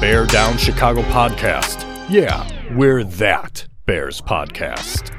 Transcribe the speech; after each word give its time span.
Bear 0.00 0.26
Down 0.26 0.56
Chicago 0.56 1.02
podcast. 1.02 1.84
Yeah, 2.08 2.48
we're 2.76 3.02
that 3.02 3.66
Bears 3.84 4.20
podcast. 4.20 5.12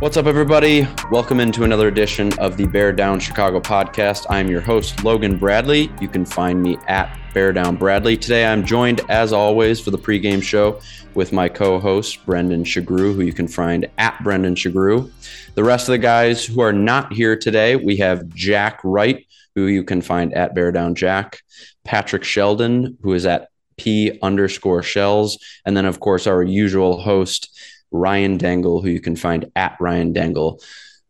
What's 0.00 0.16
up, 0.16 0.24
everybody? 0.24 0.88
Welcome 1.10 1.38
into 1.38 1.64
another 1.64 1.86
edition 1.88 2.32
of 2.38 2.56
the 2.56 2.66
Bear 2.66 2.92
Down 2.94 3.20
Chicago 3.20 3.60
podcast. 3.60 4.24
I'm 4.30 4.48
your 4.48 4.62
host, 4.62 5.04
Logan 5.04 5.36
Bradley. 5.36 5.92
You 6.00 6.08
can 6.08 6.24
find 6.24 6.62
me 6.62 6.78
at 6.88 7.14
Bear 7.34 7.52
Down 7.52 7.76
Bradley. 7.76 8.16
Today, 8.16 8.46
I'm 8.46 8.64
joined, 8.64 9.02
as 9.10 9.34
always, 9.34 9.80
for 9.80 9.90
the 9.90 9.98
pregame 9.98 10.42
show 10.42 10.80
with 11.12 11.34
my 11.34 11.50
co 11.50 11.78
host, 11.78 12.24
Brendan 12.24 12.64
Shagrew, 12.64 13.14
who 13.14 13.20
you 13.20 13.34
can 13.34 13.48
find 13.48 13.86
at 13.98 14.18
Brendan 14.24 14.54
Shagrew. 14.54 15.10
The 15.56 15.64
rest 15.64 15.88
of 15.88 15.92
the 15.92 15.98
guys 15.98 16.42
who 16.46 16.62
are 16.62 16.72
not 16.72 17.12
here 17.12 17.36
today, 17.36 17.76
we 17.76 17.98
have 17.98 18.30
Jack 18.30 18.80
Wright, 18.82 19.26
who 19.54 19.66
you 19.66 19.84
can 19.84 20.00
find 20.00 20.32
at 20.32 20.54
Bear 20.54 20.72
Down 20.72 20.94
Jack, 20.94 21.42
Patrick 21.84 22.24
Sheldon, 22.24 22.96
who 23.02 23.12
is 23.12 23.26
at 23.26 23.50
P 23.80 24.18
underscore 24.22 24.82
shells, 24.82 25.38
and 25.64 25.74
then, 25.74 25.86
of 25.86 26.00
course, 26.00 26.26
our 26.26 26.42
usual 26.42 27.00
host, 27.00 27.58
Ryan 27.90 28.36
Dangle, 28.36 28.82
who 28.82 28.90
you 28.90 29.00
can 29.00 29.16
find 29.16 29.50
at 29.56 29.76
Ryan 29.80 30.12
Dangle. 30.12 30.60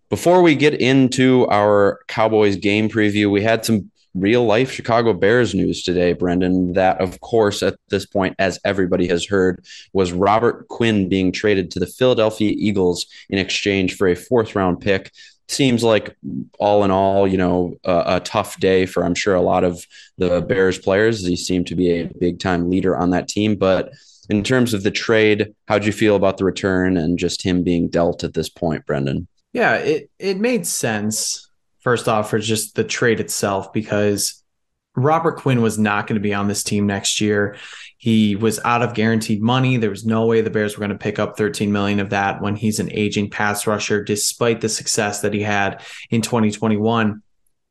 Before 0.09 0.41
we 0.41 0.55
get 0.55 0.75
into 0.81 1.47
our 1.49 2.01
Cowboys 2.07 2.57
game 2.57 2.89
preview, 2.89 3.31
we 3.31 3.43
had 3.43 3.65
some 3.65 3.91
real 4.15 4.45
life 4.45 4.71
Chicago 4.71 5.13
Bears 5.13 5.55
news 5.55 5.83
today, 5.83 6.13
Brendan. 6.13 6.73
That, 6.75 7.01
of 7.01 7.21
course, 7.21 7.63
at 7.63 7.77
this 7.89 8.07
point, 8.07 8.35
as 8.39 8.59
everybody 8.65 9.07
has 9.09 9.27
heard, 9.27 9.65
was 9.93 10.13
Robert 10.13 10.69
Quinn 10.69 11.09
being 11.09 11.33
traded 11.33 11.71
to 11.73 11.81
the 11.81 11.87
Philadelphia 11.87 12.53
Eagles 12.57 13.07
in 13.29 13.39
exchange 13.39 13.97
for 13.97 14.09
a 14.09 14.17
fourth 14.17 14.55
round 14.55 14.81
pick. 14.81 15.13
Seems 15.51 15.83
like, 15.83 16.17
all 16.61 16.85
in 16.85 16.93
all, 16.93 17.27
you 17.27 17.37
know, 17.37 17.75
a, 17.83 18.03
a 18.07 18.21
tough 18.21 18.61
day 18.61 18.87
for, 18.87 19.05
I'm 19.05 19.17
sure, 19.17 19.35
a 19.35 19.41
lot 19.41 19.65
of 19.65 19.85
the 20.17 20.41
Bears 20.41 20.79
players. 20.79 21.27
He 21.27 21.35
seemed 21.35 21.67
to 21.67 21.75
be 21.75 21.91
a 21.91 22.11
big 22.21 22.39
time 22.39 22.71
leader 22.71 22.97
on 22.97 23.11
that 23.11 23.27
team. 23.27 23.57
But 23.57 23.93
in 24.29 24.45
terms 24.45 24.75
of 24.75 24.85
the 24.85 24.93
trade, 24.93 25.53
how'd 25.67 25.85
you 25.85 25.91
feel 25.91 26.15
about 26.15 26.39
the 26.39 26.45
return 26.45 26.97
and 26.97 27.19
just 27.19 27.43
him 27.43 27.65
being 27.65 27.89
dealt 27.89 28.23
at 28.23 28.35
this 28.35 28.49
point, 28.49 28.87
Brendan? 28.87 29.27
Yeah, 29.53 29.75
it 29.75 30.09
it 30.21 30.39
made 30.39 30.69
sense. 30.69 31.51
First 31.81 32.07
off, 32.07 32.31
for 32.31 32.39
just 32.39 32.77
the 32.77 32.85
trade 32.85 33.19
itself, 33.19 33.73
because 33.73 34.45
Robert 34.95 35.39
Quinn 35.39 35.63
was 35.63 35.81
not 35.81 36.07
going 36.07 36.15
to 36.15 36.23
be 36.23 36.33
on 36.33 36.47
this 36.47 36.63
team 36.63 36.87
next 36.87 37.21
year. 37.21 37.57
He 38.01 38.35
was 38.35 38.59
out 38.65 38.81
of 38.81 38.95
guaranteed 38.95 39.43
money. 39.43 39.77
There 39.77 39.91
was 39.91 40.07
no 40.07 40.25
way 40.25 40.41
the 40.41 40.49
Bears 40.49 40.75
were 40.75 40.81
going 40.81 40.97
to 40.97 40.97
pick 40.97 41.19
up 41.19 41.37
13 41.37 41.71
million 41.71 42.01
of 42.01 42.09
that 42.11 42.41
when 42.41 42.57
he's 42.57 42.81
an 42.81 42.91
aging 42.91 43.29
pass 43.29 43.67
rusher, 43.67 44.03
despite 44.03 44.63
the 44.63 44.71
success 44.71 45.21
that 45.21 45.35
he 45.35 45.43
had 45.43 45.83
in 46.09 46.23
2021. 46.23 47.23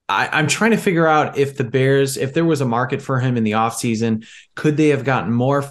I, 0.07 0.39
am 0.39 0.45
trying 0.45 0.69
to 0.69 0.77
figure 0.77 1.07
out 1.07 1.39
if 1.39 1.57
the 1.57 1.63
Bears, 1.63 2.15
if 2.15 2.35
there 2.35 2.45
was 2.45 2.61
a 2.61 2.65
market 2.65 3.01
for 3.01 3.19
him 3.19 3.37
in 3.37 3.43
the 3.43 3.53
offseason, 3.53 4.23
could 4.53 4.77
they 4.77 4.89
have 4.89 5.03
gotten 5.03 5.33
more 5.33 5.65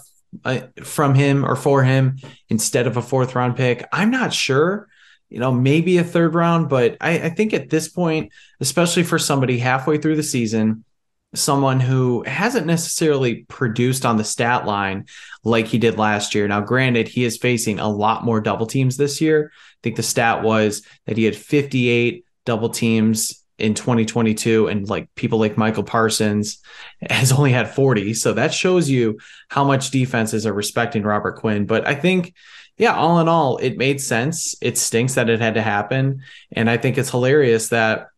uh, 0.44 0.62
from 0.82 1.14
him 1.14 1.44
or 1.44 1.54
for 1.54 1.84
him 1.84 2.16
instead 2.48 2.88
of 2.88 2.96
a 2.96 3.02
fourth 3.02 3.36
round 3.36 3.54
pick? 3.54 3.86
I'm 3.92 4.10
not 4.10 4.32
sure. 4.32 4.88
You 5.28 5.38
know, 5.38 5.52
maybe 5.52 5.98
a 5.98 6.04
third 6.04 6.34
round, 6.34 6.68
but 6.68 6.96
I, 7.00 7.20
I 7.20 7.30
think 7.30 7.54
at 7.54 7.70
this 7.70 7.86
point, 7.86 8.32
especially 8.58 9.04
for 9.04 9.20
somebody 9.20 9.58
halfway 9.58 9.98
through 9.98 10.16
the 10.16 10.24
season, 10.24 10.84
someone 11.34 11.78
who 11.78 12.24
hasn't 12.26 12.66
necessarily 12.66 13.44
produced 13.48 14.06
on 14.06 14.16
the 14.16 14.24
stat 14.24 14.66
line 14.66 15.06
like 15.44 15.66
he 15.66 15.78
did 15.78 15.98
last 15.98 16.34
year. 16.34 16.48
Now, 16.48 16.60
granted, 16.60 17.08
he 17.08 17.24
is 17.24 17.36
facing 17.36 17.78
a 17.78 17.88
lot 17.88 18.24
more 18.24 18.40
double 18.40 18.66
teams 18.66 18.96
this 18.96 19.20
year. 19.20 19.50
I 19.54 19.78
think 19.82 19.96
the 19.96 20.02
stat 20.02 20.42
was 20.42 20.82
that 21.06 21.16
he 21.16 21.24
had 21.24 21.36
58 21.36 22.24
double 22.44 22.70
teams 22.70 23.44
in 23.58 23.74
2022 23.74 24.68
and 24.68 24.88
like 24.88 25.12
people 25.16 25.38
like 25.38 25.58
Micah 25.58 25.82
Parsons 25.82 26.58
has 27.10 27.32
only 27.32 27.52
had 27.52 27.74
40 27.74 28.14
so 28.14 28.32
that 28.34 28.54
shows 28.54 28.88
you 28.88 29.18
how 29.48 29.64
much 29.64 29.90
defenses 29.90 30.46
are 30.46 30.52
respecting 30.52 31.02
Robert 31.02 31.38
Quinn 31.38 31.66
but 31.66 31.86
I 31.86 31.96
think 31.96 32.34
yeah 32.76 32.94
all 32.94 33.18
in 33.18 33.28
all 33.28 33.56
it 33.58 33.76
made 33.76 34.00
sense 34.00 34.54
it 34.62 34.78
stinks 34.78 35.14
that 35.14 35.28
it 35.28 35.40
had 35.40 35.54
to 35.54 35.62
happen 35.62 36.22
and 36.52 36.70
I 36.70 36.76
think 36.76 36.96
it's 36.96 37.10
hilarious 37.10 37.70
that 37.70 38.10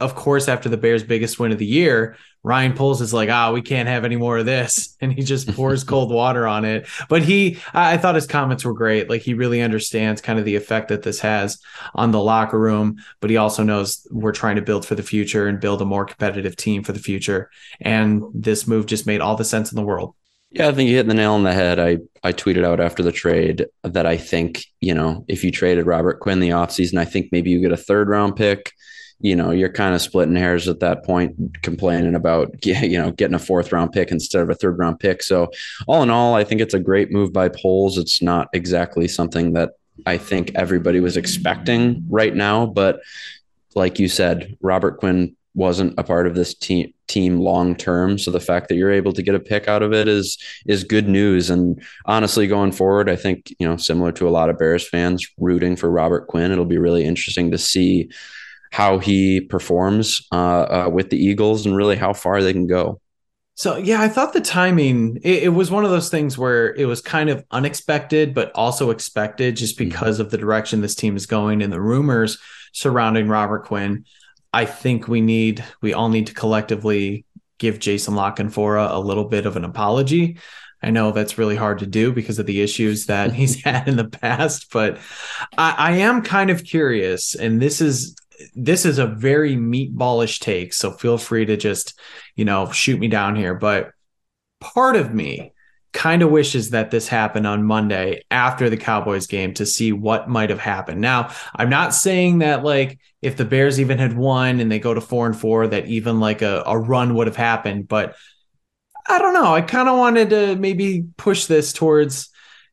of 0.00 0.14
course 0.14 0.48
after 0.48 0.68
the 0.68 0.76
Bears 0.76 1.02
biggest 1.02 1.38
win 1.38 1.52
of 1.52 1.58
the 1.58 1.66
year 1.66 2.16
Ryan 2.44 2.72
Poles 2.72 3.00
is 3.00 3.12
like, 3.12 3.28
ah, 3.28 3.52
we 3.52 3.62
can't 3.62 3.88
have 3.88 4.04
any 4.04 4.16
more 4.16 4.38
of 4.38 4.46
this. 4.46 4.96
And 5.00 5.12
he 5.12 5.22
just 5.22 5.54
pours 5.54 5.84
cold 5.92 6.10
water 6.10 6.46
on 6.46 6.64
it. 6.64 6.88
But 7.08 7.22
he, 7.22 7.58
I 7.72 7.98
thought 7.98 8.16
his 8.16 8.26
comments 8.26 8.64
were 8.64 8.72
great. 8.72 9.08
Like 9.08 9.22
he 9.22 9.32
really 9.32 9.62
understands 9.62 10.20
kind 10.20 10.40
of 10.40 10.44
the 10.44 10.56
effect 10.56 10.88
that 10.88 11.04
this 11.04 11.20
has 11.20 11.58
on 11.94 12.10
the 12.10 12.20
locker 12.20 12.58
room, 12.58 12.96
but 13.20 13.30
he 13.30 13.36
also 13.36 13.62
knows 13.62 14.04
we're 14.10 14.32
trying 14.32 14.56
to 14.56 14.62
build 14.62 14.84
for 14.84 14.96
the 14.96 15.04
future 15.04 15.46
and 15.46 15.60
build 15.60 15.82
a 15.82 15.84
more 15.84 16.04
competitive 16.04 16.56
team 16.56 16.82
for 16.82 16.92
the 16.92 16.98
future. 16.98 17.48
And 17.80 18.24
this 18.34 18.66
move 18.66 18.86
just 18.86 19.06
made 19.06 19.20
all 19.20 19.36
the 19.36 19.44
sense 19.44 19.70
in 19.70 19.76
the 19.76 19.84
world. 19.84 20.16
Yeah, 20.50 20.68
I 20.68 20.72
think 20.72 20.90
you 20.90 20.96
hit 20.96 21.06
the 21.06 21.14
nail 21.14 21.34
on 21.34 21.44
the 21.44 21.52
head. 21.52 21.78
I, 21.78 21.98
I 22.24 22.32
tweeted 22.32 22.64
out 22.64 22.80
after 22.80 23.04
the 23.04 23.12
trade 23.12 23.66
that 23.84 24.06
I 24.06 24.16
think, 24.16 24.64
you 24.80 24.94
know, 24.94 25.24
if 25.28 25.44
you 25.44 25.52
traded 25.52 25.86
Robert 25.86 26.18
Quinn 26.18 26.40
the 26.40 26.50
offseason, 26.50 26.98
I 26.98 27.04
think 27.04 27.28
maybe 27.30 27.50
you 27.50 27.60
get 27.60 27.72
a 27.72 27.76
third 27.76 28.08
round 28.08 28.34
pick 28.34 28.72
you 29.20 29.34
know, 29.34 29.50
you're 29.50 29.72
kind 29.72 29.94
of 29.94 30.00
splitting 30.00 30.36
hairs 30.36 30.68
at 30.68 30.80
that 30.80 31.04
point, 31.04 31.62
complaining 31.62 32.14
about, 32.14 32.54
you 32.64 32.98
know, 32.98 33.10
getting 33.10 33.34
a 33.34 33.38
fourth 33.38 33.72
round 33.72 33.92
pick 33.92 34.10
instead 34.10 34.42
of 34.42 34.50
a 34.50 34.54
third 34.54 34.78
round 34.78 35.00
pick. 35.00 35.22
So, 35.22 35.50
all 35.86 36.02
in 36.02 36.10
all, 36.10 36.34
I 36.34 36.44
think 36.44 36.60
it's 36.60 36.74
a 36.74 36.80
great 36.80 37.10
move 37.10 37.32
by 37.32 37.48
Poles. 37.48 37.98
It's 37.98 38.22
not 38.22 38.48
exactly 38.52 39.08
something 39.08 39.52
that 39.54 39.72
I 40.06 40.18
think 40.18 40.52
everybody 40.54 41.00
was 41.00 41.16
expecting 41.16 42.04
right 42.08 42.34
now. 42.34 42.66
But 42.66 43.00
like 43.74 43.98
you 43.98 44.08
said, 44.08 44.56
Robert 44.60 44.98
Quinn 44.98 45.36
wasn't 45.54 45.94
a 45.98 46.04
part 46.04 46.26
of 46.26 46.34
this 46.34 46.54
team 46.54 46.92
team 47.08 47.38
long 47.38 47.74
term 47.74 48.18
so 48.18 48.30
the 48.30 48.38
fact 48.38 48.68
that 48.68 48.76
you're 48.76 48.92
able 48.92 49.12
to 49.12 49.22
get 49.22 49.34
a 49.34 49.40
pick 49.40 49.66
out 49.66 49.82
of 49.82 49.94
it 49.94 50.06
is 50.06 50.38
is 50.66 50.84
good 50.84 51.08
news 51.08 51.48
and 51.48 51.82
honestly 52.04 52.46
going 52.46 52.70
forward 52.70 53.08
i 53.08 53.16
think 53.16 53.50
you 53.58 53.66
know 53.66 53.76
similar 53.76 54.12
to 54.12 54.28
a 54.28 54.30
lot 54.30 54.50
of 54.50 54.58
bears 54.58 54.86
fans 54.86 55.26
rooting 55.38 55.74
for 55.74 55.90
robert 55.90 56.28
quinn 56.28 56.52
it'll 56.52 56.66
be 56.66 56.76
really 56.76 57.02
interesting 57.02 57.50
to 57.50 57.56
see 57.56 58.10
how 58.70 58.98
he 58.98 59.40
performs 59.40 60.26
uh, 60.32 60.36
uh, 60.86 60.90
with 60.92 61.10
the 61.10 61.16
Eagles 61.16 61.66
and 61.66 61.76
really 61.76 61.96
how 61.96 62.12
far 62.12 62.42
they 62.42 62.52
can 62.52 62.66
go. 62.66 63.00
So 63.58 63.76
yeah, 63.76 64.00
I 64.00 64.08
thought 64.08 64.32
the 64.32 64.40
timing 64.40 65.16
it, 65.24 65.42
it, 65.42 65.48
was 65.48 65.68
one 65.68 65.84
of 65.84 65.90
those 65.90 66.10
things 66.10 66.38
where 66.38 66.72
it 66.76 66.84
was 66.84 67.00
kind 67.00 67.28
of 67.28 67.44
unexpected, 67.50 68.32
but 68.32 68.52
also 68.54 68.90
expected 68.90 69.56
just 69.56 69.76
Mm-hmm. 69.76 69.88
because 69.88 70.16
mm-hmm. 70.16 70.26
of 70.26 70.30
the 70.30 70.38
direction 70.38 70.80
this 70.80 70.94
team 70.94 71.16
is 71.16 71.26
going 71.26 71.60
and 71.60 71.72
the 71.72 71.80
rumors 71.80 72.38
surrounding 72.72 73.26
Robert 73.26 73.64
Quinn. 73.64 74.04
I 74.52 74.64
think 74.64 75.08
we 75.08 75.20
need 75.20 75.64
we 75.82 75.92
all 75.92 76.08
need 76.08 76.28
to 76.28 76.34
collectively 76.34 77.24
give 77.58 77.80
Jason 77.80 78.14
La 78.14 78.32
Canfora 78.32 78.92
a 78.92 79.00
little 79.00 79.24
bit 79.24 79.44
of 79.44 79.56
an 79.56 79.64
apology. 79.64 80.38
I 80.80 80.90
know 80.90 81.10
that's 81.10 81.38
really 81.38 81.56
hard 81.56 81.80
to 81.80 81.86
do 81.86 82.12
because 82.12 82.38
of 82.38 82.46
the 82.46 82.60
issues 82.60 83.06
that 83.06 83.32
he's 83.38 83.62
had 83.64 83.88
in 83.88 83.96
the 83.96 84.08
past, 84.08 84.70
but 84.72 84.98
I, 85.56 85.74
I 85.76 85.90
am 85.96 86.22
kind 86.22 86.50
of 86.50 86.62
curious, 86.62 87.34
and 87.34 87.60
this 87.60 87.80
is 87.80 88.14
this 88.54 88.84
is 88.84 88.98
a 88.98 89.06
very 89.06 89.56
meatballish 89.56 90.40
take, 90.40 90.72
so 90.72 90.90
feel 90.92 91.18
free 91.18 91.46
to 91.46 91.56
just, 91.56 91.98
you 92.36 92.44
know, 92.44 92.70
shoot 92.70 92.98
me 92.98 93.08
down 93.08 93.36
here. 93.36 93.54
But 93.54 93.90
part 94.60 94.96
of 94.96 95.12
me 95.12 95.52
kind 95.92 96.22
of 96.22 96.30
wishes 96.30 96.70
that 96.70 96.90
this 96.90 97.08
happened 97.08 97.46
on 97.46 97.64
Monday 97.64 98.22
after 98.30 98.68
the 98.68 98.76
Cowboys 98.76 99.26
game 99.26 99.54
to 99.54 99.64
see 99.64 99.90
what 99.90 100.28
might 100.28 100.50
have 100.50 100.60
happened. 100.60 101.00
Now, 101.00 101.30
I'm 101.54 101.70
not 101.70 101.94
saying 101.94 102.38
that 102.38 102.62
like 102.62 102.98
if 103.22 103.36
the 103.36 103.44
Bears 103.44 103.80
even 103.80 103.98
had 103.98 104.16
won 104.16 104.60
and 104.60 104.70
they 104.70 104.78
go 104.78 104.94
to 104.94 105.00
four 105.00 105.26
and 105.26 105.36
four, 105.36 105.66
that 105.66 105.86
even 105.86 106.20
like 106.20 106.42
a, 106.42 106.62
a 106.66 106.78
run 106.78 107.14
would 107.14 107.26
have 107.26 107.36
happened, 107.36 107.88
but 107.88 108.14
I 109.08 109.18
don't 109.18 109.34
know. 109.34 109.54
I 109.54 109.62
kind 109.62 109.88
of 109.88 109.98
wanted 109.98 110.30
to 110.30 110.56
maybe 110.56 111.06
push 111.16 111.46
this 111.46 111.72
towards, 111.72 112.28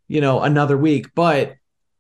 you 0.08 0.20
know, 0.20 0.42
another 0.42 0.78
week, 0.78 1.16
but 1.16 1.56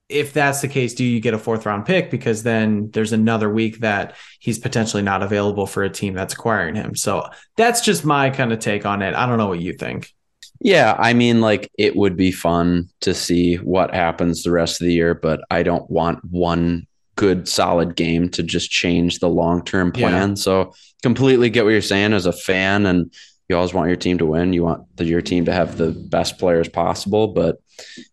if 0.07 0.33
that's 0.33 0.61
the 0.61 0.67
case, 0.67 0.93
do 0.93 1.03
you 1.03 1.19
get 1.19 1.33
a 1.33 1.37
fourth 1.39 1.65
round 1.65 1.85
pick? 1.85 2.11
Because 2.11 2.43
then 2.43 2.91
there's 2.91 3.11
another 3.13 3.49
week 3.49 3.79
that 3.79 4.15
he's 4.39 4.59
potentially 4.59 5.01
not 5.01 5.23
available 5.23 5.65
for 5.65 5.83
a 5.83 5.89
team 5.89 6.13
that's 6.13 6.33
acquiring 6.33 6.75
him. 6.75 6.95
So 6.95 7.27
that's 7.57 7.81
just 7.81 8.05
my 8.05 8.29
kind 8.29 8.53
of 8.53 8.59
take 8.59 8.85
on 8.85 9.01
it. 9.01 9.15
I 9.15 9.25
don't 9.25 9.37
know 9.37 9.47
what 9.47 9.61
you 9.61 9.73
think. 9.73 10.13
Yeah, 10.61 10.95
I 10.97 11.13
mean, 11.13 11.41
like 11.41 11.69
it 11.77 11.95
would 11.95 12.15
be 12.15 12.31
fun 12.31 12.89
to 13.01 13.13
see 13.13 13.55
what 13.55 13.93
happens 13.93 14.43
the 14.43 14.51
rest 14.51 14.79
of 14.79 14.85
the 14.87 14.93
year, 14.93 15.13
but 15.13 15.41
I 15.51 15.63
don't 15.63 15.89
want 15.89 16.23
one 16.23 16.87
good 17.15 17.47
solid 17.47 17.95
game 17.95 18.29
to 18.29 18.43
just 18.43 18.69
change 18.69 19.19
the 19.19 19.29
long 19.29 19.63
term 19.63 19.91
Yeah. 19.95 20.09
plan. 20.09 20.35
So 20.35 20.73
completely 21.01 21.49
get 21.49 21.63
what 21.65 21.71
you're 21.71 21.81
saying 21.81 22.13
as 22.13 22.25
a 22.25 22.31
fan, 22.33 22.85
and 22.85 23.11
you 23.47 23.55
always 23.55 23.73
want 23.73 23.87
your 23.87 23.97
team 23.97 24.17
to 24.17 24.25
win. 24.25 24.53
You 24.53 24.63
want 24.63 24.97
the, 24.97 25.05
your 25.05 25.21
team 25.21 25.45
to 25.45 25.53
have 25.53 25.77
the 25.77 25.91
best 25.91 26.39
players 26.39 26.67
possible, 26.67 27.27
but 27.27 27.57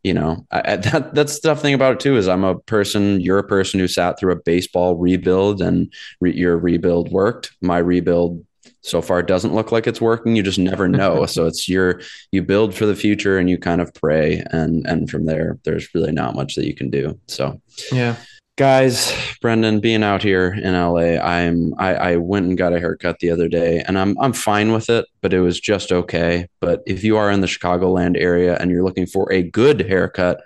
you 0.02 0.12
know 0.12 0.46
I, 0.50 0.76
that 0.76 1.14
that's 1.14 1.40
the 1.40 1.48
tough 1.48 1.62
thing 1.62 1.74
about 1.74 1.94
it 1.94 2.00
too. 2.00 2.16
Is 2.16 2.28
I'm 2.28 2.44
a 2.44 2.58
person, 2.58 3.20
you're 3.20 3.38
a 3.38 3.44
person 3.46 3.80
who 3.80 3.88
sat 3.88 4.18
through 4.18 4.32
a 4.32 4.42
baseball 4.42 4.96
rebuild, 4.96 5.62
and 5.62 5.92
re, 6.20 6.34
your 6.34 6.58
rebuild 6.58 7.10
worked. 7.10 7.52
My 7.60 7.78
rebuild 7.78 8.44
so 8.84 9.00
far 9.00 9.22
doesn't 9.22 9.54
look 9.54 9.70
like 9.70 9.86
it's 9.86 10.00
working. 10.00 10.36
You 10.36 10.42
just 10.42 10.58
never 10.58 10.88
know. 10.88 11.24
so 11.26 11.46
it's 11.46 11.68
your 11.68 12.00
you 12.30 12.42
build 12.42 12.74
for 12.74 12.84
the 12.84 12.96
future 12.96 13.38
and 13.38 13.48
you 13.48 13.58
kind 13.58 13.80
of 13.80 13.94
pray, 13.94 14.42
and 14.50 14.86
and 14.86 15.08
from 15.08 15.26
there, 15.26 15.58
there's 15.64 15.94
really 15.94 16.12
not 16.12 16.34
much 16.34 16.56
that 16.56 16.66
you 16.66 16.74
can 16.74 16.90
do. 16.90 17.18
So 17.28 17.60
Yeah. 17.90 18.16
Guys 18.56 19.14
brendan 19.40 19.80
being 19.80 20.02
out 20.02 20.22
here 20.22 20.52
in 20.52 20.74
la 20.74 20.98
i'm 20.98 21.72
I, 21.78 21.94
I 21.94 22.16
went 22.16 22.46
and 22.46 22.58
got 22.58 22.74
a 22.74 22.78
haircut 22.78 23.18
the 23.18 23.30
other 23.30 23.48
day 23.48 23.82
and 23.86 23.98
i'm 23.98 24.14
i'm 24.20 24.34
fine 24.34 24.72
with 24.72 24.90
it 24.90 25.06
but 25.22 25.32
it 25.32 25.40
was 25.40 25.58
just 25.58 25.92
okay. 25.92 26.48
But 26.60 26.82
if 26.84 27.02
you 27.02 27.16
are 27.16 27.30
in 27.30 27.40
the 27.40 27.46
chicagoland 27.46 28.20
area 28.20 28.56
and 28.60 28.70
you're 28.70 28.84
looking 28.84 29.06
for 29.06 29.32
a 29.32 29.42
good 29.42 29.80
haircut 29.80 30.42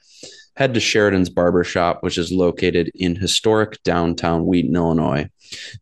head 0.56 0.74
to 0.74 0.80
sheridan's 0.80 1.30
barber 1.30 1.64
shop 1.64 2.02
which 2.02 2.16
is 2.16 2.30
located 2.30 2.90
in 2.94 3.16
historic 3.16 3.82
downtown 3.82 4.46
wheaton 4.46 4.76
illinois. 4.76 5.28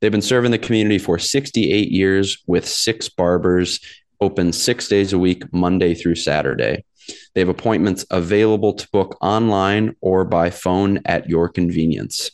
They've 0.01 0.13
been 0.13 0.23
serving 0.23 0.53
the 0.53 0.59
community 0.59 0.99
for 0.99 1.19
68 1.19 1.91
years 1.91 2.43
with 2.47 2.67
six 2.67 3.09
barbers 3.09 3.81
open 4.21 4.53
six 4.53 4.89
days 4.89 5.13
a 5.13 5.19
week 5.19 5.53
monday 5.53 5.93
through 5.93 6.15
saturday 6.15 6.85
they 7.35 7.41
have 7.41 7.49
appointments 7.49 8.05
available 8.11 8.75
to 8.75 8.89
book 8.91 9.17
online 9.21 9.95
or 10.01 10.25
by 10.25 10.51
phone 10.51 11.01
at 11.05 11.29
your 11.29 11.49
convenience. 11.49 12.33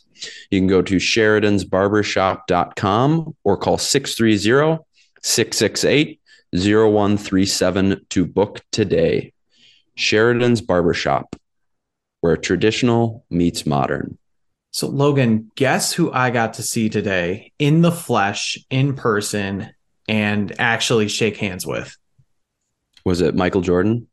You 0.49 0.59
can 0.59 0.67
go 0.67 0.81
to 0.81 0.95
sheridansbarbershop.com 0.97 3.35
or 3.43 3.57
call 3.57 3.77
630 3.77 4.83
668 5.23 6.19
0137 6.53 8.05
to 8.09 8.25
book 8.25 8.61
today. 8.71 9.33
Sheridan's 9.95 10.61
Barbershop, 10.61 11.35
where 12.21 12.37
traditional 12.37 13.25
meets 13.29 13.65
modern. 13.65 14.17
So, 14.71 14.87
Logan, 14.87 15.51
guess 15.55 15.93
who 15.93 16.11
I 16.11 16.29
got 16.29 16.55
to 16.55 16.63
see 16.63 16.89
today 16.89 17.51
in 17.59 17.81
the 17.81 17.91
flesh, 17.91 18.57
in 18.69 18.95
person, 18.95 19.71
and 20.07 20.53
actually 20.59 21.09
shake 21.09 21.37
hands 21.37 21.67
with? 21.67 21.95
Was 23.03 23.21
it 23.21 23.35
Michael 23.35 23.61
Jordan? 23.61 24.07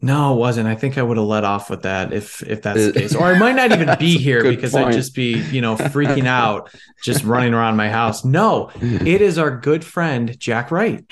No, 0.00 0.34
it 0.34 0.36
wasn't. 0.36 0.68
I 0.68 0.76
think 0.76 0.96
I 0.96 1.02
would 1.02 1.16
have 1.16 1.26
let 1.26 1.42
off 1.44 1.70
with 1.70 1.82
that 1.82 2.12
if 2.12 2.40
if 2.42 2.62
that's 2.62 2.86
the 2.86 2.92
case. 2.92 3.14
Or 3.16 3.24
I 3.24 3.38
might 3.38 3.56
not 3.56 3.72
even 3.72 3.96
be 3.98 4.16
here 4.16 4.44
because 4.44 4.72
point. 4.72 4.86
I'd 4.88 4.92
just 4.92 5.14
be, 5.14 5.38
you 5.50 5.60
know, 5.60 5.74
freaking 5.76 6.26
out, 6.26 6.70
just 7.02 7.24
running 7.24 7.52
around 7.52 7.76
my 7.76 7.88
house. 7.88 8.24
No, 8.24 8.70
it 8.80 9.20
is 9.20 9.38
our 9.38 9.50
good 9.58 9.84
friend 9.84 10.38
Jack 10.38 10.70
Wright. 10.70 11.04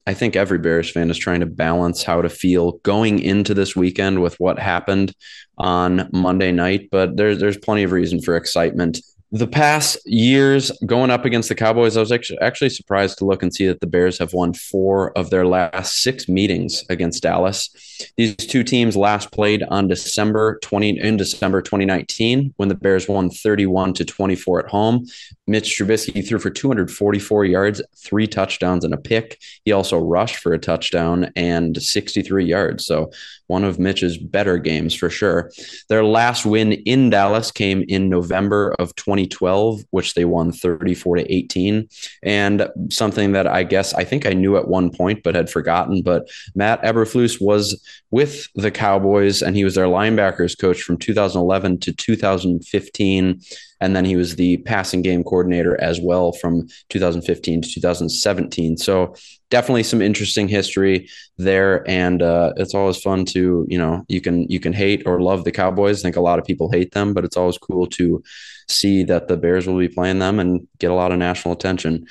I 0.07 0.13
think 0.13 0.36
every 0.36 0.57
Bears 0.57 0.89
fan 0.89 1.12
is 1.12 1.18
trying 1.18 1.42
to 1.42 1.45
balance 1.45 2.03
how 2.03 2.21
to 2.21 2.30
feel 2.30 2.74
going 2.83 3.19
into 3.19 3.53
this 3.53 3.75
weekend 3.75 4.21
with 4.21 4.39
what 4.39 4.57
happened 4.57 5.13
on 5.57 6.09
Monday 6.12 6.51
night, 6.51 6.89
but 6.92 7.18
there's 7.18 7.39
there's 7.39 7.57
plenty 7.57 7.83
of 7.83 7.92
reason 7.92 8.21
for 8.21 8.36
excitement. 8.36 9.00
The 9.31 9.48
past 9.48 9.98
years 10.06 10.71
going 10.86 11.09
up 11.09 11.24
against 11.24 11.50
the 11.50 11.56
Cowboys, 11.56 11.95
I 11.95 12.01
was 12.01 12.12
actually 12.12 12.39
actually 12.39 12.71
surprised 12.71 13.19
to 13.19 13.25
look 13.25 13.44
and 13.44 13.53
see 13.53 13.68
that 13.68 13.80
the 13.80 13.88
Bears 13.88 14.18
have 14.18 14.33
won 14.33 14.53
four 14.53 15.15
of 15.18 15.30
their 15.30 15.45
last 15.45 16.01
six 16.01 16.27
meetings 16.27 16.83
against 16.89 17.24
Dallas. 17.24 17.69
These 18.18 18.36
two 18.36 18.63
teams 18.63 18.95
last 18.95 19.31
played 19.31 19.64
on 19.64 19.87
December 19.87 20.59
20 20.61 20.99
in 20.99 21.18
December 21.18 21.61
2019 21.61 22.54
when 22.57 22.69
the 22.69 22.75
Bears 22.75 23.07
won 23.07 23.30
31 23.30 23.94
to 23.94 24.06
24 24.06 24.66
at 24.66 24.71
home. 24.71 25.06
Mitch 25.47 25.78
Trubisky 25.78 26.25
threw 26.25 26.40
for 26.40 26.49
244 26.49 27.45
yards, 27.45 27.81
three 27.97 28.28
touchdowns 28.28 28.85
and 28.85 28.94
a 28.94 28.97
pick. 28.97 29.42
He 29.66 29.71
also 29.71 29.99
rushed 29.99 30.37
for 30.37 30.54
a 30.54 30.59
touchdown 30.59 31.31
and 31.35 31.81
63 31.81 32.45
yards. 32.45 32.85
So 32.85 33.11
one 33.47 33.66
of 33.66 33.78
Mitch's 33.78 34.18
better 34.18 34.57
games 34.57 34.95
for 34.95 35.09
sure. 35.09 35.52
Their 35.90 36.06
last 36.06 36.45
win 36.45 36.71
in 36.71 37.09
Dallas 37.09 37.52
came 37.52 37.83
in 37.90 38.07
November 38.07 38.73
of 38.80 38.95
2012, 38.95 39.81
which 39.92 40.14
they 40.14 40.23
won 40.23 40.54
34 40.54 41.18
to 41.18 41.33
18. 41.33 41.90
And 42.23 42.69
something 42.90 43.33
that 43.33 43.47
I 43.47 43.64
guess 43.64 43.94
I 43.94 44.06
think 44.06 44.25
I 44.25 44.31
knew 44.31 44.56
at 44.56 44.69
one 44.69 44.90
point 44.90 45.21
but 45.21 45.35
had 45.35 45.49
forgotten, 45.49 46.02
but 46.02 46.30
Matt 46.56 46.81
Eberflus 46.81 47.42
was 47.42 47.81
with 48.10 48.48
the 48.56 48.71
Cowboys 48.71 49.42
and 49.42 49.56
he 49.56 49.64
was 49.64 49.76
their 49.76 49.86
linebackers 49.86 50.57
coach 50.57 50.81
from 50.81 50.98
2011 50.98 51.80
to 51.80 51.94
2015 51.94 53.42
and 53.80 53.95
then 53.95 54.06
he 54.06 54.16
was 54.16 54.36
the 54.36 54.57
passing 54.57 55.02
game 55.02 55.24
coordinator 55.24 55.80
as 55.81 56.00
well 56.00 56.31
from 56.33 56.68
2015 56.90 57.62
to 57.62 57.69
2017 57.69 58.78
so 58.78 59.16
definitely 59.52 59.83
some 59.83 60.02
interesting 60.02 60.48
history 60.48 61.07
there. 61.38 61.88
And 61.88 62.24
uh, 62.24 62.54
it's 62.57 62.74
always 62.74 63.00
fun 63.00 63.26
to 63.26 63.68
you 63.69 63.78
know 63.78 64.04
you 64.07 64.21
can 64.21 64.48
you 64.50 64.60
can 64.60 64.74
hate 64.74 65.04
or 65.06 65.21
love 65.21 65.44
the 65.44 65.52
cowboys. 65.52 66.00
I 66.00 66.04
think 66.04 66.16
a 66.16 66.21
lot 66.21 66.40
of 66.40 66.45
people 66.45 66.71
hate 66.71 66.94
them 66.94 67.14
but 67.14 67.24
it's 67.24 67.38
always 67.38 67.60
cool 67.60 67.86
to 67.88 68.24
see 68.68 69.04
that 69.04 69.28
the 69.28 69.38
bears 69.38 69.68
will 69.68 69.78
be 69.78 69.90
playing 69.90 70.19
them 70.19 70.40
and 70.40 70.68
get 70.80 70.90
a 70.90 70.95
lot 70.95 71.12
of 71.12 71.19
national 71.19 71.54
attention. 71.54 72.07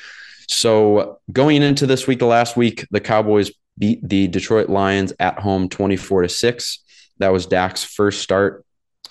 So 0.48 1.18
going 1.32 1.62
into 1.62 1.86
this 1.86 2.06
week 2.06 2.20
the 2.20 2.26
last 2.26 2.56
week 2.56 2.86
the 2.92 3.00
cowboys 3.00 3.50
beat 3.80 4.08
the 4.08 4.28
detroit 4.28 4.68
lions 4.68 5.12
at 5.18 5.40
home 5.40 5.68
24 5.68 6.22
to 6.22 6.28
6 6.28 6.78
that 7.20 7.32
was 7.32 7.46
dak's 7.46 7.84
first 7.84 8.22
start 8.22 8.64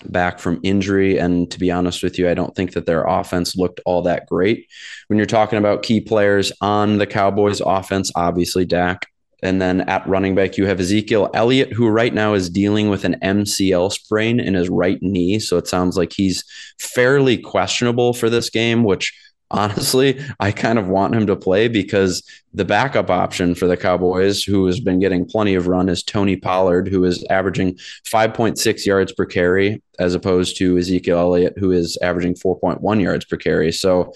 back 0.04 0.38
from 0.38 0.60
injury. 0.62 1.18
And 1.18 1.50
to 1.50 1.58
be 1.58 1.70
honest 1.70 2.02
with 2.02 2.18
you, 2.18 2.28
I 2.28 2.34
don't 2.34 2.54
think 2.54 2.72
that 2.72 2.86
their 2.86 3.04
offense 3.04 3.56
looked 3.56 3.80
all 3.86 4.02
that 4.02 4.26
great. 4.26 4.68
When 5.08 5.16
you're 5.16 5.26
talking 5.26 5.58
about 5.58 5.82
key 5.82 6.00
players 6.00 6.52
on 6.60 6.98
the 6.98 7.06
Cowboys 7.06 7.60
offense, 7.60 8.10
obviously 8.14 8.64
Dak. 8.64 9.06
And 9.42 9.60
then 9.60 9.82
at 9.82 10.06
running 10.06 10.34
back, 10.34 10.58
you 10.58 10.66
have 10.66 10.80
Ezekiel 10.80 11.30
Elliott, 11.32 11.72
who 11.72 11.88
right 11.88 12.12
now 12.12 12.34
is 12.34 12.50
dealing 12.50 12.90
with 12.90 13.04
an 13.04 13.16
MCL 13.22 13.90
sprain 13.92 14.38
in 14.38 14.52
his 14.52 14.68
right 14.68 14.98
knee. 15.00 15.38
So 15.38 15.56
it 15.56 15.66
sounds 15.66 15.96
like 15.96 16.12
he's 16.12 16.44
fairly 16.78 17.38
questionable 17.38 18.12
for 18.12 18.28
this 18.28 18.50
game, 18.50 18.84
which 18.84 19.14
honestly, 19.50 20.20
I 20.38 20.52
kind 20.52 20.78
of 20.78 20.88
want 20.88 21.14
him 21.14 21.26
to 21.26 21.36
play 21.36 21.68
because 21.68 22.22
the 22.54 22.64
backup 22.64 23.10
option 23.10 23.54
for 23.54 23.66
the 23.66 23.76
Cowboys, 23.76 24.42
who 24.42 24.66
has 24.66 24.80
been 24.80 25.00
getting 25.00 25.26
plenty 25.26 25.54
of 25.54 25.66
run, 25.66 25.88
is 25.88 26.02
Tony 26.02 26.36
Pollard, 26.36 26.88
who 26.88 27.04
is 27.04 27.24
averaging 27.30 27.74
5.6 28.06 28.86
yards 28.86 29.12
per 29.12 29.26
carry, 29.26 29.82
as 29.98 30.14
opposed 30.14 30.56
to 30.58 30.78
Ezekiel 30.78 31.18
Elliott, 31.18 31.54
who 31.58 31.72
is 31.72 31.98
averaging 32.02 32.34
4.1 32.34 33.02
yards 33.02 33.24
per 33.24 33.36
carry. 33.36 33.72
So, 33.72 34.12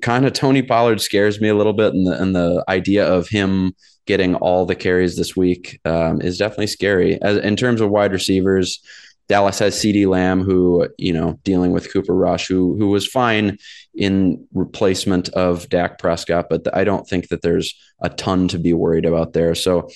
kind 0.00 0.24
of 0.24 0.32
Tony 0.32 0.62
Pollard 0.62 1.00
scares 1.00 1.40
me 1.40 1.48
a 1.48 1.54
little 1.54 1.72
bit, 1.72 1.92
and 1.94 2.06
the, 2.06 2.20
and 2.20 2.34
the 2.34 2.64
idea 2.68 3.06
of 3.06 3.28
him 3.28 3.74
getting 4.06 4.34
all 4.36 4.66
the 4.66 4.74
carries 4.74 5.16
this 5.16 5.34
week 5.34 5.80
um, 5.84 6.20
is 6.20 6.38
definitely 6.38 6.66
scary. 6.66 7.20
As, 7.22 7.38
in 7.38 7.56
terms 7.56 7.80
of 7.80 7.90
wide 7.90 8.12
receivers, 8.12 8.80
Dallas 9.28 9.58
has 9.58 9.74
CeeDee 9.76 10.06
Lamb, 10.06 10.42
who, 10.42 10.88
you 10.98 11.12
know, 11.12 11.38
dealing 11.44 11.72
with 11.72 11.92
Cooper 11.92 12.14
Rush, 12.14 12.46
who 12.46 12.76
who 12.76 12.88
was 12.88 13.06
fine 13.06 13.58
in 13.94 14.46
replacement 14.52 15.28
of 15.30 15.68
Dak 15.68 15.98
Prescott, 15.98 16.46
but 16.50 16.66
I 16.76 16.84
don't 16.84 17.08
think 17.08 17.28
that 17.28 17.42
there's 17.42 17.74
a 18.00 18.10
ton 18.10 18.48
to 18.48 18.58
be 18.58 18.72
worried 18.72 19.06
about 19.06 19.32
there. 19.32 19.54
So 19.54 19.88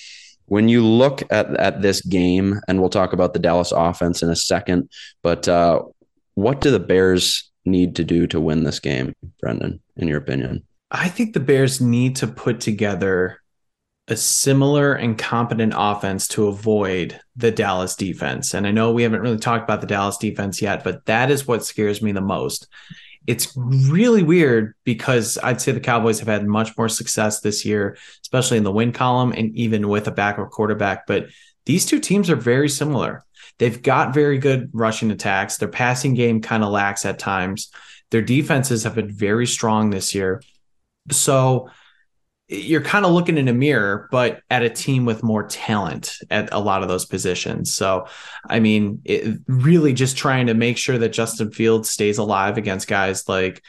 when 0.45 0.67
you 0.67 0.83
look 0.83 1.21
at, 1.31 1.55
at 1.57 1.81
this 1.81 2.01
game, 2.01 2.59
and 2.67 2.79
we'll 2.79 2.89
talk 2.89 3.13
about 3.13 3.33
the 3.33 3.39
Dallas 3.39 3.71
offense 3.71 4.23
in 4.23 4.29
a 4.29 4.35
second, 4.35 4.89
but 5.21 5.47
uh, 5.47 5.83
what 6.33 6.59
do 6.61 6.71
the 6.71 6.79
Bears 6.79 7.51
need 7.65 7.95
to 7.97 8.03
do 8.03 8.25
to 8.27 8.39
win 8.39 8.63
this 8.63 8.79
game, 8.79 9.13
Brendan, 9.39 9.79
in 9.95 10.07
your 10.07 10.17
opinion? 10.17 10.63
I 10.91 11.07
think 11.07 11.33
the 11.33 11.39
Bears 11.39 11.79
need 11.79 12.15
to 12.17 12.27
put 12.27 12.61
together 12.61 13.38
a 14.09 14.17
similar 14.17 14.93
and 14.93 15.17
competent 15.17 15.73
offense 15.75 16.27
to 16.29 16.47
avoid 16.47 17.19
the 17.35 17.51
Dallas 17.51 17.95
defense. 17.95 18.53
And 18.53 18.65
I 18.65 18.71
know 18.71 18.91
we 18.91 19.03
haven't 19.03 19.21
really 19.21 19.37
talked 19.37 19.63
about 19.63 19.81
the 19.81 19.87
Dallas 19.87 20.17
defense 20.17 20.61
yet, 20.61 20.83
but 20.83 21.05
that 21.05 21.29
is 21.29 21.47
what 21.47 21.65
scares 21.65 22.01
me 22.01 22.11
the 22.11 22.21
most. 22.21 22.67
It's 23.27 23.53
really 23.55 24.23
weird 24.23 24.73
because 24.83 25.37
I'd 25.43 25.61
say 25.61 25.71
the 25.71 25.79
Cowboys 25.79 26.19
have 26.19 26.27
had 26.27 26.47
much 26.47 26.75
more 26.77 26.89
success 26.89 27.41
this 27.41 27.63
year, 27.63 27.97
especially 28.23 28.57
in 28.57 28.63
the 28.63 28.71
win 28.71 28.91
column 28.91 29.31
and 29.31 29.55
even 29.55 29.87
with 29.87 30.07
a 30.07 30.11
backup 30.11 30.49
quarterback. 30.49 31.05
But 31.05 31.27
these 31.65 31.85
two 31.85 31.99
teams 31.99 32.29
are 32.31 32.35
very 32.35 32.69
similar. 32.69 33.23
They've 33.59 33.81
got 33.81 34.13
very 34.13 34.39
good 34.39 34.71
rushing 34.73 35.11
attacks. 35.11 35.57
Their 35.57 35.67
passing 35.67 36.15
game 36.15 36.41
kind 36.41 36.63
of 36.63 36.71
lacks 36.71 37.05
at 37.05 37.19
times. 37.19 37.69
Their 38.09 38.23
defenses 38.23 38.83
have 38.83 38.95
been 38.95 39.11
very 39.11 39.45
strong 39.45 39.91
this 39.91 40.15
year. 40.15 40.41
So 41.11 41.69
you're 42.49 42.81
kind 42.81 43.05
of 43.05 43.11
looking 43.11 43.37
in 43.37 43.47
a 43.47 43.53
mirror, 43.53 44.07
but 44.11 44.41
at 44.49 44.63
a 44.63 44.69
team 44.69 45.05
with 45.05 45.21
more 45.21 45.43
talent 45.43 46.17
at 46.31 46.51
a 46.51 46.57
lot 46.57 46.81
of 46.81 46.89
those 46.89 47.05
positions. 47.05 47.71
So, 47.71 48.07
I 48.43 48.59
mean, 48.59 49.01
it, 49.05 49.39
really 49.47 49.93
just 49.93 50.17
trying 50.17 50.47
to 50.47 50.55
make 50.55 50.77
sure 50.77 50.97
that 50.97 51.09
Justin 51.13 51.51
Fields 51.51 51.91
stays 51.91 52.17
alive 52.17 52.57
against 52.57 52.87
guys 52.87 53.29
like 53.29 53.63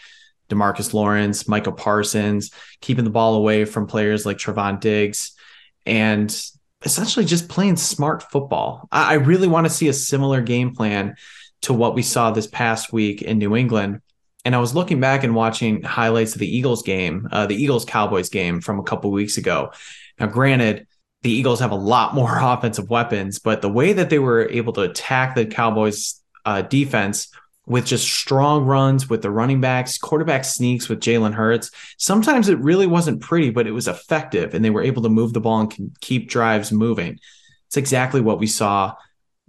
DeMarcus 0.49 0.95
Lawrence, 0.95 1.47
Micah 1.47 1.73
Parsons, 1.73 2.53
keeping 2.81 3.05
the 3.05 3.11
ball 3.11 3.35
away 3.35 3.67
from 3.67 3.87
players 3.87 4.25
like 4.25 4.39
Trevon 4.39 4.81
Diggs, 4.81 5.33
and 5.85 6.35
essentially 6.83 7.27
just 7.27 7.51
playing 7.51 7.77
smart 7.77 8.23
football. 8.23 8.89
I, 8.91 9.13
I 9.13 9.15
really 9.15 9.47
want 9.49 9.67
to 9.67 9.73
see 9.73 9.89
a 9.89 9.93
similar 9.93 10.41
game 10.41 10.75
plan 10.75 11.17
to 11.63 11.75
what 11.75 11.95
we 11.95 12.01
saw 12.01 12.31
this 12.31 12.47
past 12.47 12.95
week 12.95 13.21
in 13.21 13.37
New 13.39 13.55
England 13.55 14.01
and 14.45 14.55
I 14.55 14.59
was 14.59 14.75
looking 14.75 15.01
back 15.01 15.23
and 15.23 15.35
watching 15.35 15.83
highlights 15.83 16.35
of 16.35 16.39
the 16.39 16.57
Eagles 16.57 16.83
game, 16.83 17.29
uh, 17.31 17.47
the 17.47 17.57
Eagles 17.57 17.85
Cowboys 17.85 18.31
game 18.31 18.61
from 18.61 18.79
a 18.79 18.83
couple 18.83 19.11
weeks 19.11 19.37
ago. 19.37 19.73
Now, 20.19 20.27
granted, 20.27 20.87
the 21.23 21.31
Eagles 21.31 21.61
have 21.61 21.73
a 21.73 21.77
lot 21.77 22.15
more 22.15 22.39
offensive 22.41 22.89
weapons, 22.89 23.39
but 23.39 23.63
the 23.63 23.69
way 23.69 23.93
that 23.93 24.11
they 24.11 24.19
were 24.19 24.49
able 24.49 24.73
to 24.75 24.83
attack 24.83 25.35
the 25.35 25.47
Cowboys 25.47 26.21
uh, 26.45 26.63
defense 26.63 27.29
with 27.67 27.87
just 27.87 28.11
strong 28.11 28.65
runs 28.65 29.09
with 29.09 29.23
the 29.23 29.31
running 29.31 29.61
backs, 29.61 29.99
quarterback 29.99 30.45
sneaks 30.45 30.89
with 30.89 31.01
Jalen 31.01 31.35
Hurts, 31.35 31.71
sometimes 31.99 32.49
it 32.49 32.59
really 32.59 32.87
wasn't 32.87 33.21
pretty, 33.21 33.51
but 33.51 33.67
it 33.67 33.73
was 33.73 33.87
effective, 33.87 34.55
and 34.55 34.65
they 34.65 34.71
were 34.71 34.83
able 34.83 35.03
to 35.03 35.09
move 35.09 35.35
the 35.35 35.41
ball 35.41 35.61
and 35.61 35.97
keep 36.01 36.29
drives 36.29 36.73
moving. 36.73 37.21
It's 37.69 37.77
exactly 37.77 38.21
what 38.21 38.41
we 38.41 38.49
saw 38.49 38.95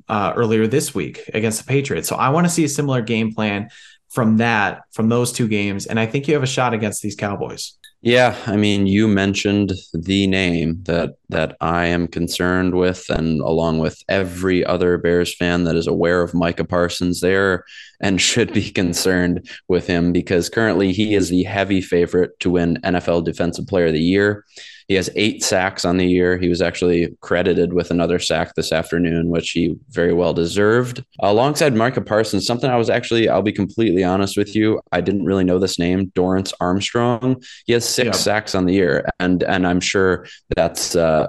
uh, 0.07 0.33
earlier 0.35 0.67
this 0.67 0.93
week 0.93 1.29
against 1.33 1.59
the 1.59 1.67
Patriots. 1.67 2.07
So 2.07 2.15
I 2.15 2.29
want 2.29 2.45
to 2.45 2.53
see 2.53 2.63
a 2.63 2.69
similar 2.69 3.01
game 3.01 3.33
plan 3.33 3.69
from 4.11 4.37
that, 4.37 4.83
from 4.91 5.09
those 5.09 5.31
two 5.31 5.47
games. 5.47 5.85
And 5.85 5.99
I 5.99 6.05
think 6.05 6.27
you 6.27 6.33
have 6.33 6.43
a 6.43 6.47
shot 6.47 6.73
against 6.73 7.01
these 7.01 7.15
Cowboys. 7.15 7.77
Yeah, 8.03 8.35
I 8.47 8.55
mean, 8.55 8.87
you 8.87 9.07
mentioned 9.07 9.73
the 9.93 10.25
name 10.25 10.81
that 10.85 11.17
that 11.29 11.55
I 11.61 11.85
am 11.85 12.07
concerned 12.07 12.73
with, 12.73 13.05
and 13.09 13.39
along 13.41 13.77
with 13.77 14.03
every 14.09 14.65
other 14.65 14.97
Bears 14.97 15.35
fan 15.35 15.65
that 15.65 15.75
is 15.75 15.85
aware 15.85 16.23
of 16.23 16.33
Micah 16.33 16.65
Parsons 16.65 17.21
there 17.21 17.63
and 18.01 18.19
should 18.19 18.53
be 18.53 18.71
concerned 18.81 19.47
with 19.67 19.85
him 19.85 20.11
because 20.13 20.49
currently 20.49 20.91
he 20.93 21.13
is 21.13 21.29
the 21.29 21.43
heavy 21.43 21.79
favorite 21.79 22.39
to 22.39 22.49
win 22.49 22.79
NFL 22.83 23.23
Defensive 23.23 23.67
Player 23.67 23.87
of 23.87 23.93
the 23.93 24.01
Year. 24.01 24.45
He 24.91 24.95
has 24.95 25.09
eight 25.15 25.41
sacks 25.41 25.85
on 25.85 25.95
the 25.95 26.05
year. 26.05 26.37
He 26.37 26.49
was 26.49 26.61
actually 26.61 27.15
credited 27.21 27.71
with 27.71 27.91
another 27.91 28.19
sack 28.19 28.55
this 28.55 28.73
afternoon, 28.73 29.29
which 29.29 29.51
he 29.51 29.77
very 29.91 30.11
well 30.11 30.33
deserved. 30.33 31.01
Alongside 31.21 31.73
Micah 31.73 32.01
Parsons, 32.01 32.45
something 32.45 32.69
I 32.69 32.75
was 32.75 32.89
actually, 32.89 33.29
I'll 33.29 33.41
be 33.41 33.53
completely 33.53 34.03
honest 34.03 34.35
with 34.35 34.53
you, 34.53 34.81
I 34.91 34.99
didn't 34.99 35.23
really 35.23 35.45
know 35.45 35.59
this 35.59 35.79
name, 35.79 36.11
Dorance 36.13 36.51
Armstrong. 36.59 37.41
He 37.65 37.71
has 37.71 37.87
six 37.93 38.05
yeah. 38.05 38.11
sacks 38.11 38.55
on 38.55 38.65
the 38.65 38.73
year, 38.73 39.09
and 39.19 39.43
and 39.43 39.65
I'm 39.65 39.79
sure 39.79 40.27
that's 40.55 40.95
uh, 40.95 41.27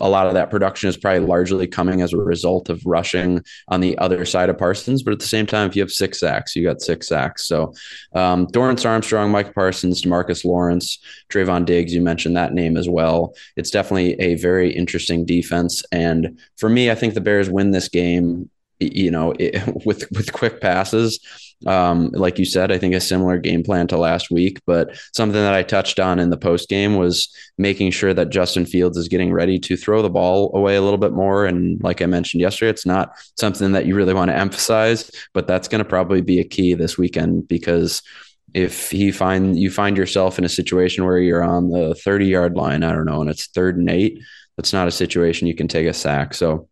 a 0.00 0.08
lot 0.08 0.26
of 0.26 0.34
that 0.34 0.50
production 0.50 0.88
is 0.88 0.96
probably 0.96 1.26
largely 1.26 1.66
coming 1.66 2.02
as 2.02 2.12
a 2.12 2.18
result 2.18 2.68
of 2.68 2.84
rushing 2.84 3.42
on 3.68 3.80
the 3.80 3.96
other 3.98 4.24
side 4.24 4.50
of 4.50 4.58
Parsons. 4.58 5.02
But 5.02 5.12
at 5.12 5.20
the 5.20 5.26
same 5.26 5.46
time, 5.46 5.68
if 5.68 5.76
you 5.76 5.82
have 5.82 5.92
six 5.92 6.20
sacks, 6.20 6.56
you 6.56 6.64
got 6.64 6.82
six 6.82 7.08
sacks. 7.08 7.46
So 7.46 7.74
um, 8.14 8.46
Dorance 8.48 8.84
Armstrong, 8.84 9.30
Micah 9.30 9.52
Parsons, 9.52 10.02
DeMarcus 10.02 10.44
Lawrence, 10.44 10.98
Trevon 11.30 11.64
Diggs, 11.64 11.94
you 11.94 12.00
mentioned 12.00 12.36
that 12.36 12.52
name 12.52 12.76
as 12.76 12.88
well 12.88 13.04
well. 13.04 13.34
It's 13.56 13.70
definitely 13.70 14.18
a 14.20 14.34
very 14.36 14.72
interesting 14.72 15.24
defense. 15.24 15.82
And 15.92 16.38
for 16.56 16.68
me, 16.68 16.90
I 16.90 16.94
think 16.94 17.14
the 17.14 17.20
Bears 17.20 17.50
win 17.50 17.70
this 17.70 17.88
game, 17.88 18.50
you 18.80 19.10
know, 19.10 19.34
it, 19.38 19.62
with, 19.86 20.10
with 20.12 20.32
quick 20.32 20.60
passes. 20.60 21.20
Um, 21.66 22.10
like 22.12 22.38
you 22.38 22.44
said, 22.44 22.70
I 22.70 22.78
think 22.78 22.94
a 22.94 23.00
similar 23.00 23.38
game 23.38 23.62
plan 23.62 23.86
to 23.88 23.96
last 23.96 24.30
week, 24.30 24.60
but 24.66 24.96
something 25.14 25.40
that 25.40 25.54
I 25.54 25.62
touched 25.62 25.98
on 25.98 26.18
in 26.18 26.30
the 26.30 26.36
post 26.36 26.68
game 26.68 26.96
was 26.96 27.34
making 27.58 27.90
sure 27.90 28.12
that 28.12 28.30
Justin 28.30 28.66
Fields 28.66 28.98
is 28.98 29.08
getting 29.08 29.32
ready 29.32 29.58
to 29.60 29.76
throw 29.76 30.02
the 30.02 30.10
ball 30.10 30.50
away 30.54 30.76
a 30.76 30.82
little 30.82 30.98
bit 30.98 31.12
more. 31.12 31.46
And 31.46 31.82
like 31.82 32.02
I 32.02 32.06
mentioned 32.06 32.40
yesterday, 32.40 32.70
it's 32.70 32.86
not 32.86 33.12
something 33.38 33.72
that 33.72 33.86
you 33.86 33.94
really 33.94 34.14
want 34.14 34.30
to 34.30 34.36
emphasize, 34.36 35.10
but 35.32 35.46
that's 35.46 35.68
going 35.68 35.82
to 35.82 35.88
probably 35.88 36.20
be 36.20 36.40
a 36.40 36.44
key 36.44 36.74
this 36.74 36.98
weekend 36.98 37.48
because 37.48 38.02
if 38.52 38.90
he 38.90 39.10
find 39.10 39.58
you 39.58 39.70
find 39.70 39.96
yourself 39.96 40.38
in 40.38 40.44
a 40.44 40.48
situation 40.48 41.04
where 41.04 41.18
you're 41.18 41.42
on 41.42 41.70
the 41.70 41.94
30 41.94 42.26
yard 42.26 42.56
line, 42.56 42.84
I 42.84 42.92
don't 42.92 43.06
know, 43.06 43.20
and 43.20 43.28
it's 43.28 43.48
third 43.48 43.76
and 43.76 43.90
eight, 43.90 44.20
that's 44.56 44.72
not 44.72 44.88
a 44.88 44.92
situation 44.92 45.48
you 45.48 45.54
can 45.54 45.68
take 45.68 45.86
a 45.86 45.92
sack. 45.92 46.34
So 46.34 46.68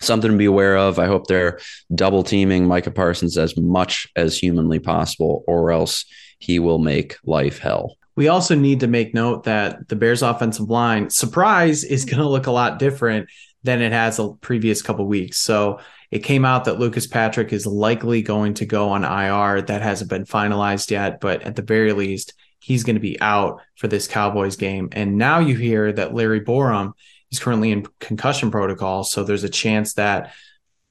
something 0.00 0.30
to 0.30 0.36
be 0.36 0.44
aware 0.44 0.76
of. 0.76 0.98
I 0.98 1.06
hope 1.06 1.26
they're 1.26 1.58
double 1.94 2.22
teaming 2.22 2.66
Micah 2.66 2.90
Parsons 2.90 3.38
as 3.38 3.56
much 3.56 4.06
as 4.16 4.38
humanly 4.38 4.78
possible, 4.78 5.44
or 5.46 5.70
else 5.70 6.04
he 6.38 6.58
will 6.58 6.78
make 6.78 7.16
life 7.24 7.58
hell. 7.58 7.96
We 8.16 8.28
also 8.28 8.54
need 8.54 8.80
to 8.80 8.86
make 8.86 9.14
note 9.14 9.44
that 9.44 9.88
the 9.88 9.96
Bears 9.96 10.22
offensive 10.22 10.70
line 10.70 11.10
surprise 11.10 11.84
is 11.84 12.04
going 12.04 12.18
to 12.18 12.28
look 12.28 12.46
a 12.46 12.52
lot 12.52 12.78
different 12.78 13.28
than 13.62 13.82
it 13.82 13.92
has 13.92 14.16
the 14.16 14.32
previous 14.40 14.80
couple 14.80 15.06
weeks. 15.06 15.38
So 15.38 15.80
it 16.10 16.20
came 16.20 16.44
out 16.44 16.64
that 16.64 16.78
Lucas 16.78 17.06
Patrick 17.06 17.52
is 17.52 17.66
likely 17.66 18.22
going 18.22 18.54
to 18.54 18.64
go 18.64 18.90
on 18.90 19.04
IR. 19.04 19.62
That 19.62 19.82
hasn't 19.82 20.08
been 20.08 20.24
finalized 20.24 20.90
yet, 20.90 21.20
but 21.20 21.42
at 21.42 21.56
the 21.56 21.62
very 21.62 21.92
least, 21.92 22.32
he's 22.60 22.84
going 22.84 22.96
to 22.96 23.00
be 23.00 23.20
out 23.20 23.60
for 23.74 23.88
this 23.88 24.08
Cowboys 24.08 24.56
game. 24.56 24.88
And 24.92 25.18
now 25.18 25.40
you 25.40 25.56
hear 25.56 25.92
that 25.92 26.14
Larry 26.14 26.40
Borom 26.40 26.92
is 27.30 27.38
currently 27.38 27.72
in 27.72 27.86
concussion 28.00 28.50
protocol. 28.50 29.04
So 29.04 29.24
there's 29.24 29.44
a 29.44 29.48
chance 29.48 29.94
that 29.94 30.32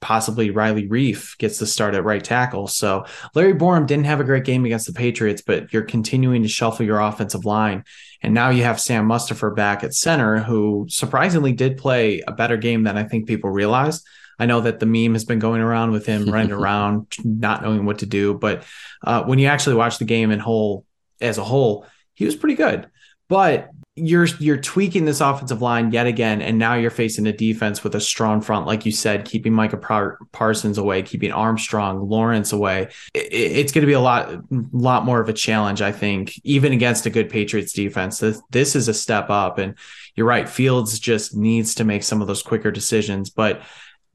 possibly 0.02 0.52
Riley 0.52 0.88
Reiff 0.88 1.38
gets 1.38 1.58
the 1.58 1.66
start 1.66 1.96
at 1.96 2.04
right 2.04 2.24
tackle. 2.24 2.68
So 2.68 3.06
Larry 3.34 3.54
Borom 3.54 3.88
didn't 3.88 4.06
have 4.06 4.20
a 4.20 4.26
great 4.26 4.44
game 4.44 4.66
against 4.66 4.86
the 4.86 4.94
Patriots, 4.94 5.42
but 5.42 5.74
you're 5.74 5.82
continuing 5.82 6.44
to 6.44 6.48
shuffle 6.48 6.86
your 6.86 7.00
offensive 7.00 7.46
line. 7.46 7.84
And 8.22 8.34
now 8.34 8.50
you 8.50 8.64
have 8.64 8.80
Sam 8.80 9.08
Mustipher 9.08 9.56
back 9.56 9.84
at 9.84 9.94
center, 9.94 10.38
who 10.40 10.86
surprisingly 10.90 11.54
did 11.54 11.78
play 11.78 12.22
a 12.28 12.32
better 12.32 12.58
game 12.58 12.84
than 12.84 12.98
I 12.98 13.04
think 13.04 13.28
people 13.28 13.50
realized. 13.50 14.06
I 14.38 14.46
know 14.46 14.62
that 14.62 14.80
the 14.80 14.86
meme 14.86 15.14
has 15.14 15.26
been 15.26 15.40
going 15.40 15.62
around 15.62 15.92
with 15.92 16.06
him 16.06 16.30
running 16.30 16.52
around, 16.52 17.08
not 17.24 17.64
knowing 17.64 17.86
what 17.86 18.00
to 18.00 18.06
do. 18.06 18.34
But 18.34 18.64
uh, 19.04 19.24
when 19.24 19.40
you 19.40 19.48
actually 19.48 19.76
watch 19.76 19.98
the 19.98 20.06
game 20.06 20.32
in 20.32 20.40
whole 20.40 20.86
as 21.22 21.38
a 21.38 21.44
whole, 21.44 21.88
he 22.14 22.26
was 22.26 22.36
pretty 22.36 22.56
good. 22.56 22.90
But 23.28 23.72
you're 23.98 24.26
you're 24.40 24.58
tweaking 24.58 25.06
this 25.06 25.22
offensive 25.22 25.62
line 25.62 25.92
yet 25.92 26.06
again, 26.06 26.42
and 26.42 26.58
now 26.58 26.74
you're 26.74 26.92
facing 26.92 27.26
a 27.28 27.32
defense 27.32 27.82
with 27.82 27.96
a 27.96 28.02
strong 28.02 28.42
front, 28.42 28.66
like 28.66 28.86
you 28.86 28.92
said, 28.92 29.24
keeping 29.24 29.54
Micah 29.54 29.78
Par- 29.78 30.18
Parsons 30.34 30.78
away, 30.78 31.02
keeping 31.02 31.32
Armstrong, 31.32 32.10
Lawrence 32.10 32.52
away. 32.52 32.90
It, 33.14 33.32
it's 33.32 33.72
going 33.72 33.84
to 33.84 33.88
be 33.88 33.94
a 33.94 34.02
lot 34.02 34.42
lot 34.74 35.06
more 35.06 35.22
of 35.22 35.30
a 35.30 35.34
challenge, 35.34 35.82
I 35.82 35.94
think, 35.94 36.34
even 36.44 36.74
against 36.74 37.06
a 37.06 37.10
good 37.10 37.30
Patriots 37.30 37.72
defense. 37.72 38.20
This 38.20 38.42
this 38.50 38.76
is 38.76 38.90
a 38.90 38.94
step 38.94 39.30
up, 39.30 39.60
and 39.60 39.76
you're 40.16 40.28
right. 40.28 40.50
Fields 40.50 41.00
just 41.00 41.34
needs 41.34 41.76
to 41.76 41.86
make 41.86 42.04
some 42.04 42.22
of 42.22 42.28
those 42.28 42.44
quicker 42.44 42.72
decisions, 42.72 43.30
but 43.30 43.62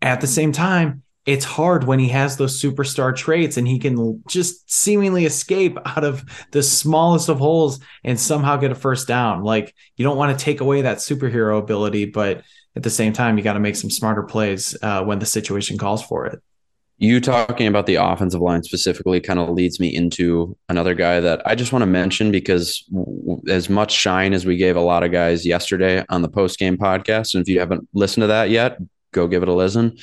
at 0.02 0.20
the 0.20 0.26
same 0.26 0.52
time, 0.52 1.02
it's 1.26 1.44
hard 1.44 1.84
when 1.84 1.98
he 1.98 2.08
has 2.08 2.36
those 2.36 2.60
superstar 2.60 3.14
traits 3.14 3.56
and 3.56 3.68
he 3.68 3.78
can 3.78 4.22
just 4.26 4.70
seemingly 4.70 5.26
escape 5.26 5.76
out 5.84 6.04
of 6.04 6.24
the 6.52 6.62
smallest 6.62 7.28
of 7.28 7.38
holes 7.38 7.80
and 8.04 8.18
somehow 8.18 8.56
get 8.56 8.72
a 8.72 8.74
first 8.74 9.06
down. 9.06 9.42
Like 9.42 9.74
you 9.96 10.04
don't 10.04 10.16
want 10.16 10.36
to 10.36 10.44
take 10.44 10.60
away 10.60 10.82
that 10.82 10.98
superhero 10.98 11.58
ability, 11.58 12.06
but 12.06 12.42
at 12.76 12.82
the 12.82 12.90
same 12.90 13.12
time, 13.12 13.36
you 13.36 13.44
got 13.44 13.54
to 13.54 13.60
make 13.60 13.76
some 13.76 13.90
smarter 13.90 14.22
plays 14.22 14.76
uh, 14.82 15.02
when 15.02 15.18
the 15.18 15.26
situation 15.26 15.76
calls 15.76 16.02
for 16.02 16.26
it. 16.26 16.40
You 16.98 17.18
talking 17.20 17.66
about 17.66 17.86
the 17.86 17.94
offensive 17.94 18.42
line 18.42 18.62
specifically 18.62 19.20
kind 19.20 19.38
of 19.38 19.48
leads 19.48 19.80
me 19.80 19.94
into 19.94 20.56
another 20.68 20.94
guy 20.94 21.18
that 21.18 21.40
I 21.46 21.54
just 21.54 21.72
want 21.72 21.82
to 21.82 21.86
mention 21.86 22.30
because 22.30 22.84
as 23.48 23.70
much 23.70 23.90
shine 23.90 24.34
as 24.34 24.44
we 24.44 24.56
gave 24.56 24.76
a 24.76 24.82
lot 24.82 25.02
of 25.02 25.10
guys 25.10 25.46
yesterday 25.46 26.04
on 26.10 26.20
the 26.20 26.28
post 26.28 26.58
game 26.58 26.76
podcast, 26.76 27.34
and 27.34 27.42
if 27.42 27.48
you 27.48 27.58
haven't 27.58 27.88
listened 27.94 28.22
to 28.22 28.28
that 28.28 28.50
yet, 28.50 28.78
go 29.12 29.26
give 29.26 29.42
it 29.42 29.48
a 29.48 29.54
listen. 29.54 29.96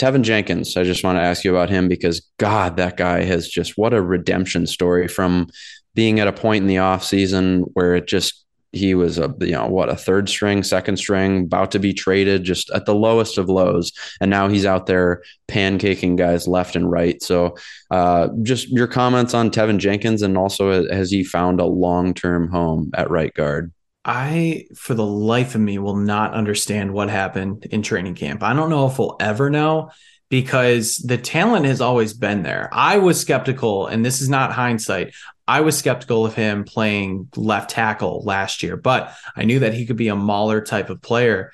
Teven 0.00 0.22
Jenkins, 0.22 0.78
I 0.78 0.84
just 0.84 1.04
want 1.04 1.18
to 1.18 1.22
ask 1.22 1.44
you 1.44 1.54
about 1.54 1.68
him 1.68 1.86
because 1.86 2.26
God, 2.38 2.78
that 2.78 2.96
guy 2.96 3.22
has 3.24 3.48
just 3.48 3.76
what 3.76 3.92
a 3.92 4.00
redemption 4.00 4.66
story 4.66 5.08
from 5.08 5.48
being 5.94 6.20
at 6.20 6.28
a 6.28 6.32
point 6.32 6.62
in 6.62 6.68
the 6.68 6.76
offseason 6.76 7.64
where 7.74 7.94
it 7.94 8.06
just 8.06 8.46
he 8.72 8.94
was 8.94 9.18
a 9.18 9.34
you 9.40 9.50
know 9.50 9.66
what 9.66 9.88
a 9.88 9.96
third 9.96 10.28
string 10.28 10.62
second 10.62 10.96
string 10.96 11.42
about 11.42 11.72
to 11.72 11.80
be 11.80 11.92
traded 11.92 12.44
just 12.44 12.70
at 12.70 12.86
the 12.86 12.94
lowest 12.94 13.36
of 13.36 13.50
lows. 13.50 13.92
And 14.22 14.30
now 14.30 14.48
he's 14.48 14.64
out 14.64 14.86
there 14.86 15.22
pancaking 15.48 16.16
guys 16.16 16.48
left 16.48 16.76
and 16.76 16.90
right. 16.90 17.22
So 17.22 17.56
uh, 17.90 18.28
just 18.42 18.68
your 18.68 18.86
comments 18.86 19.34
on 19.34 19.50
Teven 19.50 19.78
Jenkins 19.78 20.22
and 20.22 20.38
also 20.38 20.88
has 20.88 21.10
he 21.10 21.24
found 21.24 21.60
a 21.60 21.66
long-term 21.66 22.48
home 22.48 22.90
at 22.94 23.10
right 23.10 23.34
guard 23.34 23.72
I, 24.04 24.66
for 24.74 24.94
the 24.94 25.06
life 25.06 25.54
of 25.54 25.60
me, 25.60 25.78
will 25.78 25.96
not 25.96 26.32
understand 26.32 26.92
what 26.92 27.10
happened 27.10 27.66
in 27.70 27.82
training 27.82 28.14
camp. 28.14 28.42
I 28.42 28.54
don't 28.54 28.70
know 28.70 28.86
if 28.86 28.98
we'll 28.98 29.16
ever 29.20 29.50
know 29.50 29.90
because 30.30 30.96
the 30.98 31.18
talent 31.18 31.66
has 31.66 31.80
always 31.80 32.14
been 32.14 32.42
there. 32.42 32.70
I 32.72 32.98
was 32.98 33.20
skeptical, 33.20 33.86
and 33.88 34.04
this 34.04 34.22
is 34.22 34.28
not 34.28 34.52
hindsight. 34.52 35.12
I 35.46 35.60
was 35.60 35.76
skeptical 35.76 36.24
of 36.24 36.34
him 36.34 36.64
playing 36.64 37.28
left 37.36 37.70
tackle 37.70 38.22
last 38.24 38.62
year, 38.62 38.76
but 38.76 39.14
I 39.36 39.44
knew 39.44 39.58
that 39.58 39.74
he 39.74 39.84
could 39.84 39.96
be 39.96 40.08
a 40.08 40.16
mauler 40.16 40.60
type 40.60 40.88
of 40.88 41.02
player. 41.02 41.52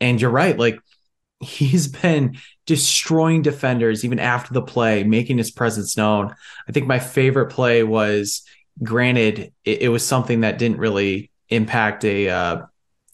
And 0.00 0.20
you're 0.20 0.30
right, 0.30 0.56
like 0.56 0.78
he's 1.40 1.88
been 1.88 2.36
destroying 2.66 3.42
defenders 3.42 4.04
even 4.04 4.18
after 4.18 4.52
the 4.52 4.62
play, 4.62 5.02
making 5.02 5.38
his 5.38 5.50
presence 5.50 5.96
known. 5.96 6.34
I 6.68 6.72
think 6.72 6.86
my 6.86 6.98
favorite 6.98 7.50
play 7.50 7.82
was 7.82 8.42
granted, 8.82 9.52
it, 9.64 9.82
it 9.82 9.88
was 9.88 10.04
something 10.04 10.42
that 10.42 10.58
didn't 10.58 10.78
really 10.78 11.30
impact 11.48 12.04
a 12.04 12.28
uh, 12.28 12.62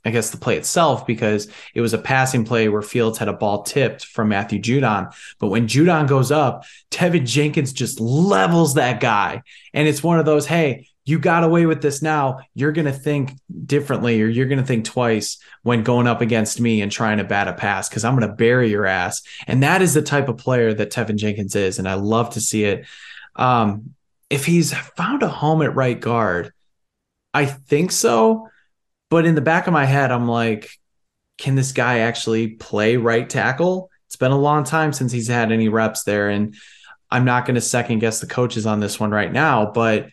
I 0.04 0.10
guess 0.10 0.30
the 0.30 0.36
play 0.36 0.58
itself 0.58 1.06
because 1.06 1.48
it 1.74 1.80
was 1.80 1.94
a 1.94 1.98
passing 1.98 2.44
play 2.44 2.68
where 2.68 2.82
Fields 2.82 3.18
had 3.18 3.28
a 3.28 3.32
ball 3.32 3.62
tipped 3.62 4.04
from 4.04 4.28
Matthew 4.28 4.60
Judon. 4.60 5.14
But 5.38 5.48
when 5.48 5.66
Judon 5.66 6.06
goes 6.06 6.30
up, 6.30 6.64
Teven 6.90 7.24
Jenkins 7.24 7.72
just 7.72 8.00
levels 8.00 8.74
that 8.74 9.00
guy. 9.00 9.42
And 9.72 9.88
it's 9.88 10.02
one 10.02 10.18
of 10.18 10.26
those, 10.26 10.46
hey, 10.46 10.88
you 11.06 11.18
got 11.18 11.44
away 11.44 11.64
with 11.64 11.80
this 11.80 12.02
now. 12.02 12.40
You're 12.54 12.72
going 12.72 12.86
to 12.86 12.92
think 12.92 13.32
differently 13.66 14.20
or 14.20 14.26
you're 14.26 14.46
going 14.46 14.60
to 14.60 14.66
think 14.66 14.84
twice 14.84 15.38
when 15.62 15.82
going 15.82 16.06
up 16.06 16.20
against 16.20 16.60
me 16.60 16.82
and 16.82 16.92
trying 16.92 17.18
to 17.18 17.24
bat 17.24 17.48
a 17.48 17.54
pass 17.54 17.88
because 17.88 18.04
I'm 18.04 18.16
going 18.16 18.28
to 18.28 18.34
bury 18.34 18.70
your 18.70 18.86
ass. 18.86 19.22
And 19.46 19.62
that 19.62 19.80
is 19.80 19.94
the 19.94 20.02
type 20.02 20.28
of 20.28 20.38
player 20.38 20.72
that 20.74 20.90
Teven 20.90 21.16
Jenkins 21.16 21.56
is. 21.56 21.78
And 21.78 21.88
I 21.88 21.94
love 21.94 22.30
to 22.30 22.40
see 22.40 22.64
it. 22.64 22.86
Um, 23.36 23.94
if 24.30 24.46
he's 24.46 24.74
found 24.74 25.22
a 25.22 25.28
home 25.28 25.62
at 25.62 25.74
right 25.74 25.98
guard, 25.98 26.52
I 27.34 27.44
think 27.44 27.92
so 27.92 28.48
but 29.14 29.26
in 29.26 29.36
the 29.36 29.40
back 29.40 29.68
of 29.68 29.72
my 29.72 29.84
head, 29.84 30.10
I'm 30.10 30.26
like, 30.26 30.68
can 31.38 31.54
this 31.54 31.70
guy 31.70 32.00
actually 32.00 32.48
play 32.48 32.96
right 32.96 33.30
tackle? 33.30 33.88
It's 34.08 34.16
been 34.16 34.32
a 34.32 34.36
long 34.36 34.64
time 34.64 34.92
since 34.92 35.12
he's 35.12 35.28
had 35.28 35.52
any 35.52 35.68
reps 35.68 36.02
there. 36.02 36.30
And 36.30 36.56
I'm 37.12 37.24
not 37.24 37.46
going 37.46 37.54
to 37.54 37.60
second 37.60 38.00
guess 38.00 38.18
the 38.18 38.26
coaches 38.26 38.66
on 38.66 38.80
this 38.80 38.98
one 38.98 39.12
right 39.12 39.32
now, 39.32 39.70
but 39.70 40.08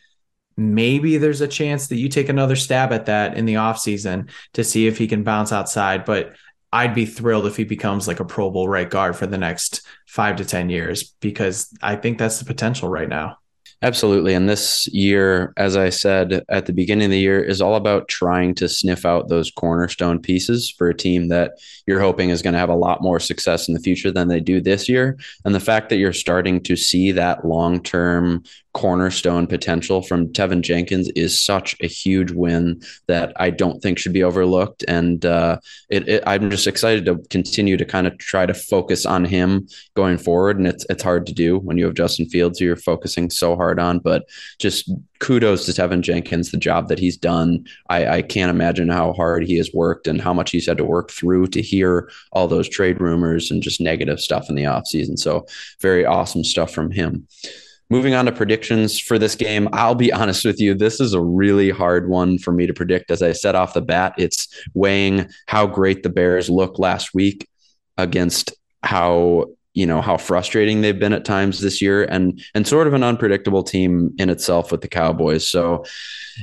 maybe 0.55 1.17
there's 1.17 1.41
a 1.41 1.47
chance 1.47 1.87
that 1.87 1.95
you 1.95 2.09
take 2.09 2.29
another 2.29 2.55
stab 2.55 2.93
at 2.93 3.07
that 3.07 3.35
in 3.35 3.45
the 3.45 3.55
offseason 3.55 4.29
to 4.53 4.63
see 4.63 4.85
if 4.85 4.99
he 4.99 5.07
can 5.07 5.23
bounce 5.23 5.51
outside. 5.51 6.05
But 6.05 6.35
I'd 6.71 6.93
be 6.93 7.07
thrilled 7.07 7.47
if 7.47 7.57
he 7.57 7.63
becomes 7.63 8.07
like 8.07 8.19
a 8.19 8.25
Pro 8.25 8.51
Bowl 8.51 8.69
right 8.69 8.87
guard 8.87 9.15
for 9.15 9.25
the 9.25 9.39
next 9.39 9.81
five 10.05 10.35
to 10.35 10.45
10 10.45 10.69
years 10.69 11.15
because 11.21 11.75
I 11.81 11.95
think 11.95 12.19
that's 12.19 12.37
the 12.37 12.45
potential 12.45 12.87
right 12.87 13.09
now. 13.09 13.37
Absolutely. 13.83 14.35
And 14.35 14.47
this 14.47 14.87
year, 14.93 15.53
as 15.57 15.75
I 15.75 15.89
said 15.89 16.43
at 16.49 16.67
the 16.67 16.73
beginning 16.73 17.05
of 17.05 17.11
the 17.11 17.19
year, 17.19 17.43
is 17.43 17.61
all 17.61 17.75
about 17.75 18.07
trying 18.07 18.53
to 18.55 18.69
sniff 18.69 19.07
out 19.07 19.27
those 19.27 19.49
cornerstone 19.49 20.19
pieces 20.19 20.69
for 20.69 20.89
a 20.89 20.95
team 20.95 21.29
that 21.29 21.53
you're 21.87 21.99
hoping 21.99 22.29
is 22.29 22.43
going 22.43 22.53
to 22.53 22.59
have 22.59 22.69
a 22.69 22.75
lot 22.75 23.01
more 23.01 23.19
success 23.19 23.67
in 23.67 23.73
the 23.73 23.79
future 23.79 24.11
than 24.11 24.27
they 24.27 24.39
do 24.39 24.61
this 24.61 24.87
year. 24.87 25.17
And 25.45 25.55
the 25.55 25.59
fact 25.59 25.89
that 25.89 25.97
you're 25.97 26.13
starting 26.13 26.61
to 26.63 26.75
see 26.75 27.11
that 27.13 27.43
long 27.43 27.81
term 27.81 28.43
cornerstone 28.73 29.47
potential 29.47 30.01
from 30.01 30.29
Teven 30.29 30.61
Jenkins 30.61 31.09
is 31.09 31.43
such 31.43 31.75
a 31.81 31.87
huge 31.87 32.31
win 32.31 32.81
that 33.07 33.33
I 33.35 33.49
don't 33.49 33.81
think 33.81 33.97
should 33.97 34.13
be 34.13 34.23
overlooked. 34.23 34.85
And 34.87 35.25
uh, 35.25 35.59
it, 35.89 36.07
it, 36.07 36.23
I'm 36.25 36.49
just 36.49 36.67
excited 36.67 37.05
to 37.05 37.17
continue 37.29 37.75
to 37.77 37.85
kind 37.85 38.07
of 38.07 38.17
try 38.17 38.45
to 38.45 38.53
focus 38.53 39.05
on 39.05 39.25
him 39.25 39.67
going 39.95 40.17
forward. 40.17 40.57
And 40.57 40.67
it's 40.67 40.85
it's 40.89 41.03
hard 41.03 41.25
to 41.25 41.33
do 41.33 41.57
when 41.57 41.77
you 41.77 41.85
have 41.85 41.95
Justin 41.95 42.27
Fields 42.27 42.59
who 42.59 42.65
you're 42.65 42.75
focusing 42.75 43.29
so 43.29 43.55
hard 43.55 43.70
on. 43.79 43.99
But 43.99 44.25
just 44.59 44.91
kudos 45.19 45.65
to 45.65 45.71
Teven 45.71 46.01
Jenkins, 46.01 46.51
the 46.51 46.57
job 46.57 46.87
that 46.89 46.99
he's 46.99 47.17
done. 47.17 47.65
I, 47.89 48.07
I 48.07 48.21
can't 48.21 48.49
imagine 48.49 48.89
how 48.89 49.13
hard 49.13 49.43
he 49.43 49.57
has 49.57 49.71
worked 49.73 50.07
and 50.07 50.21
how 50.21 50.33
much 50.33 50.51
he's 50.51 50.67
had 50.67 50.77
to 50.77 50.85
work 50.85 51.11
through 51.11 51.47
to 51.47 51.61
hear 51.61 52.09
all 52.31 52.47
those 52.47 52.69
trade 52.69 52.99
rumors 52.99 53.51
and 53.51 53.63
just 53.63 53.81
negative 53.81 54.19
stuff 54.19 54.49
in 54.49 54.55
the 54.55 54.63
offseason. 54.63 55.17
So 55.17 55.45
very 55.81 56.05
awesome 56.05 56.43
stuff 56.43 56.71
from 56.73 56.91
him. 56.91 57.27
Moving 57.91 58.13
on 58.13 58.23
to 58.25 58.31
predictions 58.31 58.97
for 58.97 59.19
this 59.19 59.35
game, 59.35 59.67
I'll 59.73 59.95
be 59.95 60.13
honest 60.13 60.45
with 60.45 60.61
you. 60.61 60.73
This 60.73 61.01
is 61.01 61.13
a 61.13 61.21
really 61.21 61.69
hard 61.69 62.09
one 62.09 62.37
for 62.37 62.53
me 62.53 62.65
to 62.65 62.73
predict. 62.73 63.11
As 63.11 63.21
I 63.21 63.33
said 63.33 63.53
off 63.53 63.73
the 63.73 63.81
bat, 63.81 64.13
it's 64.17 64.47
weighing 64.73 65.27
how 65.47 65.67
great 65.67 66.01
the 66.01 66.09
Bears 66.09 66.49
look 66.49 66.79
last 66.79 67.13
week 67.13 67.49
against 67.97 68.53
how 68.81 69.47
you 69.73 69.85
know 69.85 70.01
how 70.01 70.17
frustrating 70.17 70.81
they've 70.81 70.99
been 70.99 71.13
at 71.13 71.25
times 71.25 71.61
this 71.61 71.81
year 71.81 72.03
and 72.03 72.41
and 72.53 72.67
sort 72.67 72.87
of 72.87 72.93
an 72.93 73.03
unpredictable 73.03 73.63
team 73.63 74.13
in 74.17 74.29
itself 74.29 74.71
with 74.71 74.81
the 74.81 74.87
Cowboys. 74.87 75.47
So 75.47 75.85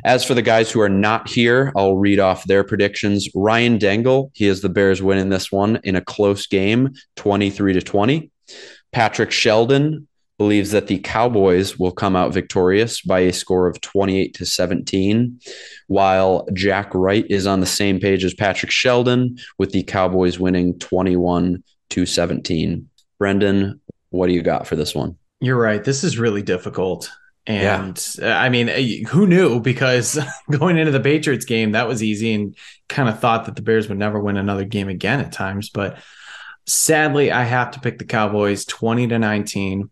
as 0.04 0.24
for 0.24 0.34
the 0.34 0.42
guys 0.42 0.70
who 0.70 0.80
are 0.80 0.88
not 0.88 1.28
here, 1.28 1.72
I'll 1.76 1.96
read 1.96 2.20
off 2.20 2.44
their 2.44 2.64
predictions. 2.64 3.28
Ryan 3.34 3.78
Dangle, 3.78 4.30
he 4.34 4.46
is 4.46 4.62
the 4.62 4.68
Bears 4.68 5.02
winning 5.02 5.28
this 5.28 5.52
one 5.52 5.80
in 5.84 5.96
a 5.96 6.00
close 6.00 6.46
game, 6.46 6.90
23 7.16 7.74
to 7.74 7.82
20. 7.82 8.30
Patrick 8.92 9.30
Sheldon, 9.30 10.08
believes 10.38 10.70
that 10.70 10.86
the 10.86 11.00
Cowboys 11.00 11.78
will 11.78 11.90
come 11.90 12.14
out 12.14 12.32
victorious 12.32 13.02
by 13.02 13.20
a 13.20 13.32
score 13.32 13.66
of 13.66 13.80
28 13.80 14.34
to 14.34 14.46
17, 14.46 15.40
while 15.88 16.46
Jack 16.54 16.94
Wright 16.94 17.26
is 17.28 17.46
on 17.46 17.58
the 17.58 17.66
same 17.66 17.98
page 17.98 18.24
as 18.24 18.34
Patrick 18.34 18.70
Sheldon 18.70 19.36
with 19.58 19.72
the 19.72 19.82
Cowboys 19.82 20.38
winning 20.38 20.78
21 20.78 21.62
to 21.90 22.06
17. 22.06 22.88
Brendan, 23.18 23.80
what 24.10 24.28
do 24.28 24.32
you 24.32 24.42
got 24.42 24.66
for 24.66 24.76
this 24.76 24.94
one? 24.94 25.16
You're 25.40 25.60
right. 25.60 25.82
This 25.82 26.04
is 26.04 26.18
really 26.18 26.42
difficult. 26.42 27.10
And 27.46 28.16
yeah. 28.18 28.38
I 28.38 28.48
mean, 28.50 28.68
eh, 28.68 29.04
who 29.08 29.26
knew? 29.26 29.60
Because 29.60 30.18
going 30.50 30.76
into 30.76 30.92
the 30.92 31.00
Patriots 31.00 31.44
game, 31.46 31.72
that 31.72 31.88
was 31.88 32.02
easy 32.02 32.34
and 32.34 32.56
kind 32.88 33.08
of 33.08 33.20
thought 33.20 33.46
that 33.46 33.56
the 33.56 33.62
Bears 33.62 33.88
would 33.88 33.98
never 33.98 34.20
win 34.20 34.36
another 34.36 34.64
game 34.64 34.88
again 34.88 35.20
at 35.20 35.32
times. 35.32 35.70
But 35.70 35.98
sadly, 36.66 37.32
I 37.32 37.44
have 37.44 37.70
to 37.72 37.80
pick 37.80 37.98
the 37.98 38.04
Cowboys 38.04 38.64
20 38.66 39.08
to 39.08 39.18
19. 39.18 39.90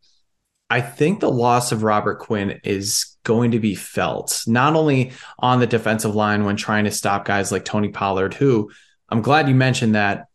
I 0.69 0.81
think 0.81 1.21
the 1.21 1.31
loss 1.31 1.73
of 1.73 1.83
Robert 1.83 2.19
Quinn 2.19 2.61
is 2.65 3.17
going 3.25 3.53
to 3.53 3.61
be 3.61 3.75
felt 3.75 4.43
not 4.47 4.75
only 4.75 5.13
on 5.39 5.61
the 5.61 5.67
defensive 5.67 6.15
line 6.15 6.45
when 6.45 6.57
trying 6.57 6.85
to 6.85 6.91
stop 6.91 7.25
guys 7.25 7.51
like 7.53 7.65
Tony 7.65 7.89
Pollard, 7.89 8.35
who 8.35 8.71
I'm 9.09 9.23
glad 9.23 9.49
you 9.49 9.55
mentioned 9.55 9.95
that 9.95 10.27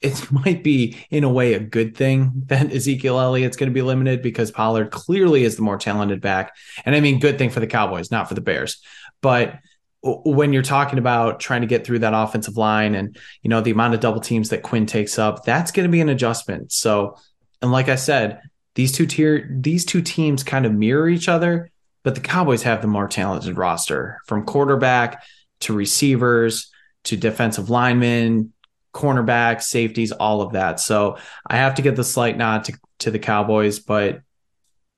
it 0.00 0.30
might 0.32 0.62
be 0.62 0.96
in 1.10 1.24
a 1.24 1.28
way 1.28 1.54
a 1.54 1.60
good 1.60 1.96
thing 1.96 2.32
that 2.46 2.72
Ezekiel 2.72 3.18
Elliott's 3.18 3.56
going 3.56 3.70
to 3.70 3.74
be 3.74 3.82
limited 3.82 4.22
because 4.22 4.50
Pollard 4.50 4.90
clearly 4.90 5.44
is 5.44 5.56
the 5.56 5.62
more 5.62 5.78
talented 5.78 6.20
back. 6.20 6.56
And 6.84 6.94
I 6.94 7.00
mean, 7.00 7.20
good 7.20 7.38
thing 7.38 7.50
for 7.50 7.60
the 7.60 7.66
Cowboys, 7.66 8.10
not 8.10 8.28
for 8.28 8.34
the 8.34 8.40
Bears. 8.40 8.80
But 9.20 9.58
when 10.02 10.52
you're 10.52 10.62
talking 10.62 10.98
about 10.98 11.40
trying 11.40 11.60
to 11.60 11.66
get 11.66 11.84
through 11.84 11.98
that 11.98 12.14
offensive 12.14 12.56
line 12.56 12.94
and 12.94 13.18
you 13.42 13.50
know 13.50 13.60
the 13.60 13.70
amount 13.70 13.92
of 13.92 14.00
double 14.00 14.20
teams 14.20 14.48
that 14.48 14.62
Quinn 14.62 14.86
takes 14.86 15.18
up, 15.18 15.44
that's 15.44 15.72
going 15.72 15.86
to 15.86 15.92
be 15.92 16.00
an 16.00 16.08
adjustment. 16.08 16.72
So, 16.72 17.16
and 17.60 17.70
like 17.70 17.88
I 17.88 17.96
said, 17.96 18.40
these 18.74 18.92
two 18.92 19.06
tier 19.06 19.48
these 19.52 19.84
two 19.84 20.00
teams 20.00 20.42
kind 20.42 20.64
of 20.64 20.72
mirror 20.72 21.08
each 21.08 21.28
other, 21.28 21.70
but 22.02 22.14
the 22.14 22.22
Cowboys 22.22 22.62
have 22.62 22.80
the 22.80 22.88
more 22.88 23.08
talented 23.08 23.58
roster 23.58 24.20
from 24.26 24.46
quarterback 24.46 25.22
to 25.60 25.74
receivers 25.74 26.70
to 27.04 27.16
defensive 27.16 27.68
linemen, 27.68 28.52
cornerbacks, 28.92 29.62
safeties, 29.62 30.12
all 30.12 30.42
of 30.42 30.52
that. 30.52 30.80
So 30.80 31.18
I 31.46 31.56
have 31.56 31.74
to 31.76 31.82
get 31.82 31.96
the 31.96 32.04
slight 32.04 32.36
nod 32.36 32.64
to, 32.64 32.78
to 33.00 33.10
the 33.10 33.18
Cowboys, 33.18 33.78
but 33.78 34.20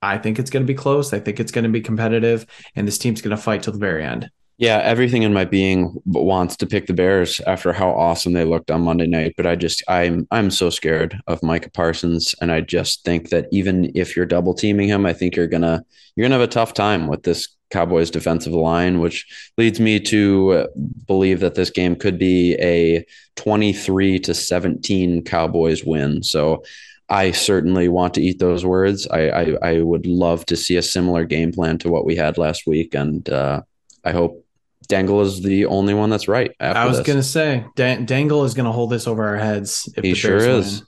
I 0.01 0.17
think 0.17 0.39
it's 0.39 0.49
going 0.49 0.63
to 0.63 0.71
be 0.71 0.77
close. 0.77 1.13
I 1.13 1.19
think 1.19 1.39
it's 1.39 1.51
going 1.51 1.63
to 1.63 1.69
be 1.69 1.81
competitive, 1.81 2.45
and 2.75 2.87
this 2.87 2.97
team's 2.97 3.21
going 3.21 3.35
to 3.35 3.41
fight 3.41 3.63
till 3.63 3.73
the 3.73 3.79
very 3.79 4.03
end. 4.03 4.29
Yeah, 4.57 4.77
everything 4.77 5.23
in 5.23 5.33
my 5.33 5.45
being 5.45 5.99
wants 6.05 6.57
to 6.57 6.67
pick 6.67 6.85
the 6.85 6.93
Bears 6.93 7.41
after 7.41 7.73
how 7.73 7.89
awesome 7.89 8.33
they 8.33 8.45
looked 8.45 8.69
on 8.69 8.81
Monday 8.81 9.07
night, 9.07 9.33
but 9.35 9.47
I 9.47 9.55
just 9.55 9.81
I'm 9.87 10.27
I'm 10.29 10.51
so 10.51 10.69
scared 10.69 11.19
of 11.25 11.41
Micah 11.41 11.71
Parsons 11.71 12.35
and 12.39 12.51
I 12.51 12.61
just 12.61 13.03
think 13.03 13.29
that 13.29 13.47
even 13.51 13.91
if 13.95 14.15
you're 14.15 14.27
double 14.27 14.53
teaming 14.53 14.87
him, 14.87 15.07
I 15.07 15.13
think 15.13 15.35
you're 15.35 15.47
going 15.47 15.63
to 15.63 15.83
you're 16.15 16.23
going 16.23 16.31
to 16.31 16.39
have 16.39 16.47
a 16.47 16.51
tough 16.51 16.75
time 16.75 17.07
with 17.07 17.23
this 17.23 17.49
Cowboys 17.73 18.11
defensive 18.11 18.53
line, 18.53 18.99
which 18.99 19.25
leads 19.57 19.79
me 19.79 19.99
to 19.99 20.69
believe 21.07 21.39
that 21.41 21.55
this 21.55 21.71
game 21.71 21.95
could 21.95 22.17
be 22.17 22.53
a 22.61 23.05
23 23.35 24.19
to 24.19 24.33
17 24.33 25.23
Cowboys 25.23 25.83
win. 25.83 26.21
So 26.21 26.63
I 27.09 27.31
certainly 27.31 27.89
want 27.89 28.13
to 28.13 28.21
eat 28.21 28.39
those 28.39 28.65
words. 28.65 29.07
I, 29.07 29.29
I, 29.29 29.57
I 29.61 29.81
would 29.81 30.05
love 30.05 30.45
to 30.47 30.55
see 30.55 30.77
a 30.77 30.81
similar 30.81 31.25
game 31.25 31.51
plan 31.51 31.77
to 31.79 31.89
what 31.89 32.05
we 32.05 32.15
had 32.15 32.37
last 32.37 32.65
week, 32.65 32.93
and 32.93 33.27
uh, 33.29 33.61
I 34.03 34.11
hope 34.11 34.45
Dangle 34.87 35.21
is 35.21 35.41
the 35.41 35.65
only 35.65 35.93
one 35.93 36.09
that's 36.09 36.27
right. 36.27 36.51
I 36.59 36.85
was 36.85 37.01
going 37.01 37.19
to 37.19 37.23
say 37.23 37.65
Dangle 37.75 38.43
is 38.45 38.53
going 38.53 38.65
to 38.65 38.71
hold 38.71 38.89
this 38.89 39.07
over 39.07 39.27
our 39.27 39.37
heads. 39.37 39.91
If 39.97 40.03
he 40.03 40.13
sure 40.13 40.37
is. 40.37 40.79
Win. 40.79 40.87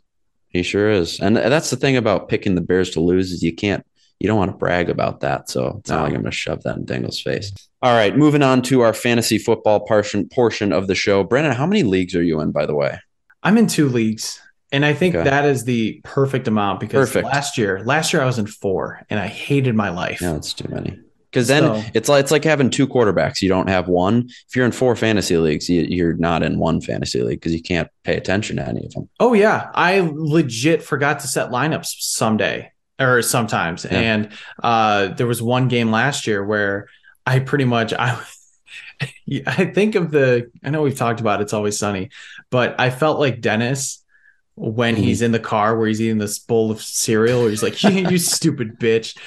He 0.49 0.63
sure 0.63 0.89
is, 0.89 1.19
and 1.19 1.35
that's 1.35 1.69
the 1.69 1.75
thing 1.75 1.97
about 1.97 2.29
picking 2.29 2.55
the 2.55 2.61
Bears 2.61 2.91
to 2.91 3.01
lose 3.01 3.33
is 3.33 3.43
you 3.43 3.53
can't, 3.53 3.85
you 4.19 4.27
don't 4.27 4.37
want 4.37 4.51
to 4.51 4.57
brag 4.57 4.89
about 4.89 5.21
that. 5.21 5.49
So 5.49 5.77
it's 5.79 5.89
no. 5.89 5.97
not 5.97 6.03
like 6.03 6.13
I'm 6.13 6.21
going 6.21 6.31
to 6.31 6.37
shove 6.37 6.63
that 6.63 6.77
in 6.77 6.85
Dangle's 6.85 7.19
face. 7.19 7.51
All 7.81 7.93
right, 7.93 8.15
moving 8.15 8.41
on 8.41 8.61
to 8.63 8.81
our 8.81 8.93
fantasy 8.93 9.37
football 9.37 9.81
portion 9.81 10.27
portion 10.29 10.71
of 10.71 10.87
the 10.87 10.95
show. 10.95 11.23
Brandon, 11.23 11.53
how 11.53 11.67
many 11.67 11.83
leagues 11.83 12.15
are 12.15 12.23
you 12.23 12.39
in, 12.39 12.51
by 12.51 12.65
the 12.65 12.75
way? 12.75 12.99
I'm 13.43 13.57
in 13.57 13.67
two 13.67 13.89
leagues. 13.89 14.41
And 14.71 14.83
I 14.83 14.93
think 14.93 15.15
okay. 15.15 15.29
that 15.29 15.45
is 15.45 15.63
the 15.63 16.01
perfect 16.03 16.47
amount 16.47 16.79
because 16.79 17.09
perfect. 17.09 17.27
last 17.27 17.57
year, 17.57 17.81
last 17.85 18.11
year 18.11 18.21
I 18.21 18.25
was 18.25 18.39
in 18.39 18.47
four 18.47 19.05
and 19.09 19.19
I 19.19 19.27
hated 19.27 19.75
my 19.75 19.89
life. 19.89 20.19
Yeah, 20.21 20.35
it's 20.35 20.53
too 20.53 20.67
many 20.69 20.99
because 21.35 21.49
then 21.49 21.63
so, 21.63 21.83
it's 21.93 22.07
like 22.07 22.21
it's 22.21 22.31
like 22.31 22.45
having 22.45 22.69
two 22.69 22.87
quarterbacks. 22.87 23.41
You 23.41 23.49
don't 23.49 23.67
have 23.67 23.89
one. 23.89 24.29
If 24.47 24.55
you're 24.55 24.65
in 24.65 24.71
four 24.71 24.95
fantasy 24.95 25.37
leagues, 25.37 25.69
you, 25.69 26.07
are 26.07 26.13
not 26.13 26.43
in 26.43 26.59
one 26.59 26.79
fantasy 26.79 27.21
league 27.21 27.41
because 27.41 27.53
you 27.53 27.61
can't 27.61 27.89
pay 28.05 28.15
attention 28.15 28.55
to 28.55 28.65
any 28.65 28.85
of 28.85 28.93
them. 28.93 29.09
Oh 29.19 29.33
yeah, 29.33 29.69
I 29.73 30.09
legit 30.13 30.81
forgot 30.81 31.19
to 31.19 31.27
set 31.27 31.51
lineups 31.51 31.87
someday 31.99 32.71
or 32.99 33.21
sometimes, 33.21 33.85
yeah. 33.85 33.99
and 33.99 34.29
uh, 34.61 35.07
there 35.09 35.27
was 35.27 35.41
one 35.41 35.67
game 35.67 35.91
last 35.91 36.27
year 36.27 36.43
where 36.43 36.87
I 37.25 37.39
pretty 37.39 37.65
much 37.65 37.93
I. 37.93 38.21
I 39.47 39.65
think 39.65 39.95
of 39.95 40.11
the. 40.11 40.49
I 40.63 40.69
know 40.69 40.81
we've 40.81 40.95
talked 40.95 41.19
about 41.19 41.41
it's 41.41 41.51
always 41.51 41.77
sunny, 41.77 42.11
but 42.49 42.79
I 42.79 42.89
felt 42.89 43.19
like 43.19 43.41
Dennis 43.41 44.05
when 44.55 44.95
mm-hmm. 44.95 45.03
he's 45.03 45.21
in 45.21 45.31
the 45.31 45.39
car 45.39 45.77
where 45.77 45.87
he's 45.87 46.01
eating 46.01 46.17
this 46.17 46.39
bowl 46.39 46.71
of 46.71 46.81
cereal 46.81 47.41
where 47.41 47.49
he's 47.49 47.63
like 47.63 47.81
you 47.83 48.17
stupid 48.17 48.79
bitch 48.79 49.17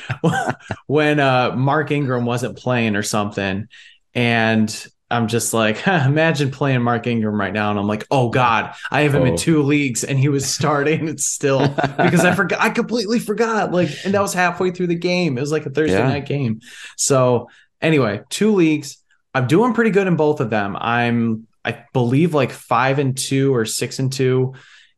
when 0.86 1.20
uh 1.20 1.54
mark 1.54 1.90
ingram 1.90 2.24
wasn't 2.24 2.56
playing 2.56 2.96
or 2.96 3.02
something 3.02 3.68
and 4.14 4.86
i'm 5.10 5.28
just 5.28 5.54
like 5.54 5.78
huh, 5.78 6.02
imagine 6.06 6.50
playing 6.50 6.82
mark 6.82 7.06
ingram 7.06 7.40
right 7.40 7.52
now 7.52 7.70
and 7.70 7.78
i'm 7.78 7.86
like 7.86 8.06
oh 8.10 8.28
god 8.28 8.74
i 8.90 9.02
have 9.02 9.14
him 9.14 9.22
oh. 9.22 9.26
in 9.26 9.36
two 9.36 9.62
leagues 9.62 10.04
and 10.04 10.18
he 10.18 10.28
was 10.28 10.46
starting 10.46 11.08
it's 11.08 11.26
still 11.26 11.66
because 11.68 12.24
i 12.24 12.34
forgot 12.36 12.60
i 12.60 12.70
completely 12.70 13.18
forgot 13.18 13.72
like 13.72 13.88
and 14.04 14.14
that 14.14 14.22
was 14.22 14.34
halfway 14.34 14.70
through 14.70 14.86
the 14.86 14.94
game. 14.94 15.36
It 15.36 15.40
was 15.40 15.52
like 15.52 15.66
a 15.66 15.70
thursday 15.70 15.98
yeah. 15.98 16.08
night 16.08 16.26
game. 16.26 16.60
So 16.96 17.48
anyway 17.80 18.22
two 18.30 18.54
leagues. 18.54 18.98
I'm 19.34 19.46
doing 19.46 19.74
pretty 19.74 19.90
good 19.90 20.06
in 20.06 20.16
both 20.16 20.40
of 20.40 20.50
them. 20.50 20.76
I'm 20.78 21.46
i 21.64 21.84
believe 21.92 22.34
like 22.34 22.50
five 22.50 22.98
and 22.98 23.16
two 23.16 23.54
or 23.54 23.64
six 23.64 23.98
and 23.98 24.12
two 24.12 24.54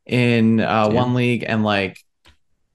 in 0.07 0.61
uh, 0.61 0.89
one 0.89 1.15
league 1.15 1.45
and 1.47 1.63
like 1.65 1.99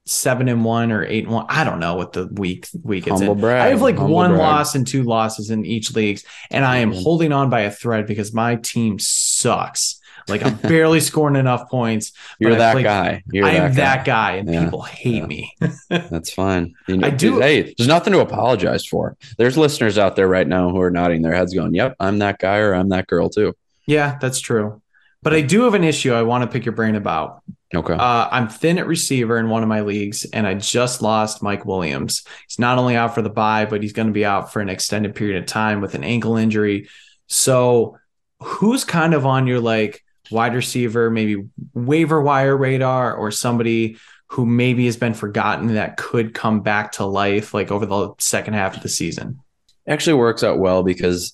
seven 0.06 0.48
and 0.48 0.64
one 0.64 0.92
or 0.92 1.04
eight 1.04 1.24
and 1.24 1.34
one. 1.34 1.46
I 1.48 1.64
don't 1.64 1.80
know 1.80 1.96
what 1.96 2.12
the 2.12 2.26
week 2.26 2.68
week 2.82 3.06
it's 3.06 3.20
in. 3.20 3.44
I 3.44 3.68
have 3.68 3.82
like 3.82 3.96
Humble 3.96 4.14
one 4.14 4.30
brag. 4.30 4.40
loss 4.40 4.74
and 4.74 4.86
two 4.86 5.02
losses 5.02 5.50
in 5.50 5.66
each 5.66 5.94
leagues, 5.94 6.24
and 6.50 6.64
I 6.64 6.78
am 6.78 6.92
mm-hmm. 6.92 7.02
holding 7.02 7.32
on 7.32 7.50
by 7.50 7.62
a 7.62 7.70
thread 7.70 8.06
because 8.06 8.32
my 8.32 8.56
team 8.56 8.98
sucks. 8.98 10.00
Like 10.28 10.44
I'm 10.44 10.56
barely 10.56 11.00
scoring 11.00 11.36
enough 11.36 11.68
points. 11.68 12.12
You're 12.38 12.56
that 12.56 12.82
guy. 12.82 13.22
You're 13.30 13.46
I 13.46 13.52
am 13.52 13.74
that 13.74 14.04
guy, 14.04 14.32
and 14.32 14.52
yeah. 14.52 14.64
people 14.64 14.82
hate 14.82 15.14
yeah. 15.16 15.26
me. 15.26 15.56
That's 15.88 16.32
fine. 16.32 16.74
You 16.88 16.96
know, 16.96 17.06
I 17.06 17.10
do. 17.10 17.40
Hey, 17.40 17.74
there's 17.76 17.86
nothing 17.86 18.12
to 18.12 18.20
apologize 18.20 18.84
for. 18.84 19.16
There's 19.38 19.56
listeners 19.56 19.98
out 19.98 20.16
there 20.16 20.28
right 20.28 20.46
now 20.46 20.70
who 20.70 20.80
are 20.80 20.90
nodding 20.90 21.22
their 21.22 21.34
heads, 21.34 21.54
going, 21.54 21.74
"Yep, 21.74 21.96
I'm 22.00 22.18
that 22.18 22.38
guy 22.38 22.58
or 22.58 22.74
I'm 22.74 22.88
that 22.88 23.06
girl 23.06 23.28
too." 23.28 23.54
Yeah, 23.86 24.18
that's 24.20 24.40
true. 24.40 24.82
But 25.22 25.32
I 25.32 25.40
do 25.42 25.62
have 25.62 25.74
an 25.74 25.84
issue 25.84 26.12
I 26.12 26.22
want 26.22 26.42
to 26.42 26.48
pick 26.48 26.64
your 26.64 26.74
brain 26.74 26.94
about. 26.94 27.42
Okay. 27.74 27.94
Uh, 27.94 28.28
I'm 28.30 28.48
thin 28.48 28.78
at 28.78 28.86
receiver 28.86 29.38
in 29.38 29.48
one 29.48 29.62
of 29.62 29.68
my 29.68 29.80
leagues, 29.80 30.24
and 30.24 30.46
I 30.46 30.54
just 30.54 31.02
lost 31.02 31.42
Mike 31.42 31.66
Williams. 31.66 32.24
He's 32.46 32.58
not 32.60 32.78
only 32.78 32.96
out 32.96 33.14
for 33.14 33.22
the 33.22 33.30
bye, 33.30 33.64
but 33.64 33.82
he's 33.82 33.92
going 33.92 34.06
to 34.06 34.12
be 34.12 34.24
out 34.24 34.52
for 34.52 34.60
an 34.60 34.68
extended 34.68 35.16
period 35.16 35.42
of 35.42 35.46
time 35.46 35.80
with 35.80 35.94
an 35.94 36.04
ankle 36.04 36.36
injury. 36.36 36.88
So, 37.26 37.98
who's 38.40 38.84
kind 38.84 39.14
of 39.14 39.26
on 39.26 39.48
your 39.48 39.60
like 39.60 40.04
wide 40.30 40.54
receiver, 40.54 41.10
maybe 41.10 41.44
waiver 41.74 42.20
wire 42.20 42.56
radar, 42.56 43.14
or 43.14 43.32
somebody 43.32 43.96
who 44.28 44.46
maybe 44.46 44.86
has 44.86 44.96
been 44.96 45.14
forgotten 45.14 45.74
that 45.74 45.96
could 45.96 46.34
come 46.34 46.60
back 46.60 46.92
to 46.92 47.04
life 47.04 47.52
like 47.52 47.70
over 47.70 47.86
the 47.86 48.12
second 48.18 48.54
half 48.54 48.76
of 48.76 48.82
the 48.82 48.88
season? 48.88 49.40
Actually, 49.88 50.14
works 50.14 50.44
out 50.44 50.58
well 50.58 50.84
because 50.84 51.32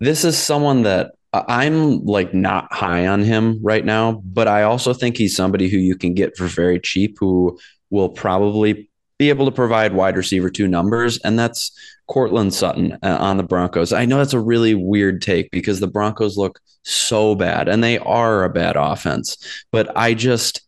this 0.00 0.24
is 0.24 0.36
someone 0.36 0.82
that 0.82 1.12
I'm 1.32 2.04
like 2.04 2.32
not 2.32 2.72
high 2.72 3.06
on 3.06 3.22
him 3.22 3.60
right 3.62 3.84
now, 3.84 4.22
but 4.24 4.48
I 4.48 4.62
also 4.62 4.94
think 4.94 5.16
he's 5.16 5.36
somebody 5.36 5.68
who 5.68 5.76
you 5.76 5.94
can 5.94 6.14
get 6.14 6.36
for 6.36 6.46
very 6.46 6.80
cheap 6.80 7.16
who 7.20 7.58
will 7.90 8.08
probably 8.08 8.88
be 9.18 9.28
able 9.28 9.44
to 9.44 9.52
provide 9.52 9.92
wide 9.92 10.16
receiver 10.16 10.48
two 10.48 10.68
numbers, 10.68 11.18
and 11.18 11.38
that's 11.38 11.72
Courtland 12.06 12.54
Sutton 12.54 12.96
uh, 13.02 13.18
on 13.20 13.36
the 13.36 13.42
Broncos. 13.42 13.92
I 13.92 14.06
know 14.06 14.18
that's 14.18 14.32
a 14.32 14.40
really 14.40 14.74
weird 14.74 15.20
take 15.20 15.50
because 15.50 15.80
the 15.80 15.86
Broncos 15.88 16.36
look 16.38 16.60
so 16.84 17.34
bad 17.34 17.68
and 17.68 17.84
they 17.84 17.98
are 17.98 18.44
a 18.44 18.50
bad 18.50 18.76
offense, 18.76 19.64
but 19.70 19.94
I 19.96 20.14
just. 20.14 20.62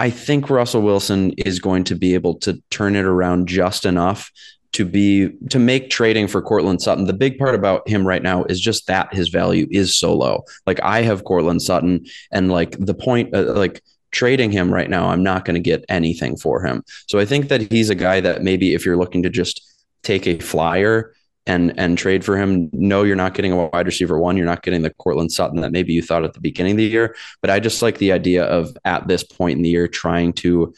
I 0.00 0.10
think 0.10 0.50
Russell 0.50 0.82
Wilson 0.82 1.30
is 1.36 1.60
going 1.60 1.84
to 1.84 1.94
be 1.94 2.14
able 2.14 2.34
to 2.40 2.60
turn 2.70 2.96
it 2.96 3.04
around 3.04 3.46
just 3.46 3.84
enough 3.84 4.32
to 4.72 4.86
be 4.86 5.30
to 5.50 5.58
make 5.58 5.90
trading 5.90 6.26
for 6.26 6.40
Courtland 6.40 6.80
Sutton. 6.80 7.04
The 7.04 7.12
big 7.12 7.38
part 7.38 7.54
about 7.54 7.86
him 7.88 8.06
right 8.06 8.22
now 8.22 8.44
is 8.44 8.60
just 8.60 8.86
that 8.86 9.12
his 9.14 9.28
value 9.28 9.66
is 9.70 9.96
so 9.96 10.14
low. 10.14 10.44
Like 10.66 10.80
I 10.82 11.02
have 11.02 11.24
Courtland 11.24 11.62
Sutton, 11.62 12.06
and 12.30 12.50
like 12.50 12.76
the 12.78 12.94
point, 12.94 13.34
uh, 13.34 13.52
like 13.52 13.82
trading 14.10 14.50
him 14.50 14.72
right 14.72 14.88
now, 14.88 15.08
I'm 15.08 15.22
not 15.22 15.44
going 15.44 15.54
to 15.54 15.60
get 15.60 15.84
anything 15.88 16.36
for 16.36 16.64
him. 16.64 16.84
So 17.06 17.18
I 17.18 17.24
think 17.24 17.48
that 17.48 17.70
he's 17.70 17.90
a 17.90 17.94
guy 17.94 18.20
that 18.20 18.42
maybe 18.42 18.74
if 18.74 18.84
you're 18.84 18.96
looking 18.96 19.22
to 19.22 19.30
just 19.30 19.62
take 20.02 20.26
a 20.26 20.38
flyer 20.38 21.14
and 21.46 21.78
and 21.78 21.98
trade 21.98 22.24
for 22.24 22.38
him, 22.38 22.70
no, 22.72 23.02
you're 23.02 23.16
not 23.16 23.34
getting 23.34 23.52
a 23.52 23.66
wide 23.66 23.86
receiver 23.86 24.18
one. 24.18 24.38
You're 24.38 24.46
not 24.46 24.62
getting 24.62 24.82
the 24.82 24.94
Courtland 24.94 25.32
Sutton 25.32 25.60
that 25.60 25.72
maybe 25.72 25.92
you 25.92 26.00
thought 26.00 26.24
at 26.24 26.32
the 26.32 26.40
beginning 26.40 26.72
of 26.72 26.78
the 26.78 26.84
year. 26.84 27.14
But 27.42 27.50
I 27.50 27.60
just 27.60 27.82
like 27.82 27.98
the 27.98 28.12
idea 28.12 28.44
of 28.44 28.74
at 28.86 29.06
this 29.06 29.22
point 29.22 29.58
in 29.58 29.62
the 29.62 29.68
year 29.68 29.86
trying 29.86 30.32
to 30.34 30.72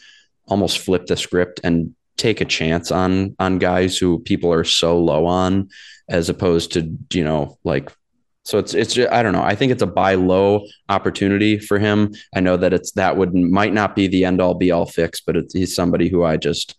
almost 0.47 0.79
flip 0.79 1.05
the 1.05 1.17
script 1.17 1.61
and 1.63 1.95
take 2.17 2.41
a 2.41 2.45
chance 2.45 2.91
on 2.91 3.35
on 3.39 3.59
guys 3.59 3.97
who 3.97 4.19
people 4.19 4.51
are 4.51 4.63
so 4.63 4.99
low 4.99 5.25
on 5.25 5.69
as 6.09 6.29
opposed 6.29 6.73
to 6.73 6.95
you 7.13 7.23
know 7.23 7.57
like 7.63 7.91
so 8.45 8.59
it's 8.59 8.75
it's 8.75 8.93
just, 8.93 9.11
I 9.11 9.23
don't 9.23 9.33
know. 9.33 9.41
I 9.41 9.55
think 9.55 9.71
it's 9.71 9.81
a 9.81 9.87
buy 9.87 10.13
low 10.13 10.67
opportunity 10.87 11.57
for 11.57 11.79
him. 11.79 12.13
I 12.35 12.41
know 12.41 12.57
that 12.57 12.73
it's 12.73 12.91
that 12.91 13.17
would 13.17 13.33
might 13.33 13.73
not 13.73 13.95
be 13.95 14.07
the 14.07 14.23
end 14.23 14.39
all 14.39 14.53
be 14.53 14.71
all 14.71 14.85
fix, 14.85 15.19
but 15.19 15.35
he's 15.51 15.75
somebody 15.75 16.09
who 16.09 16.23
I 16.23 16.37
just 16.37 16.75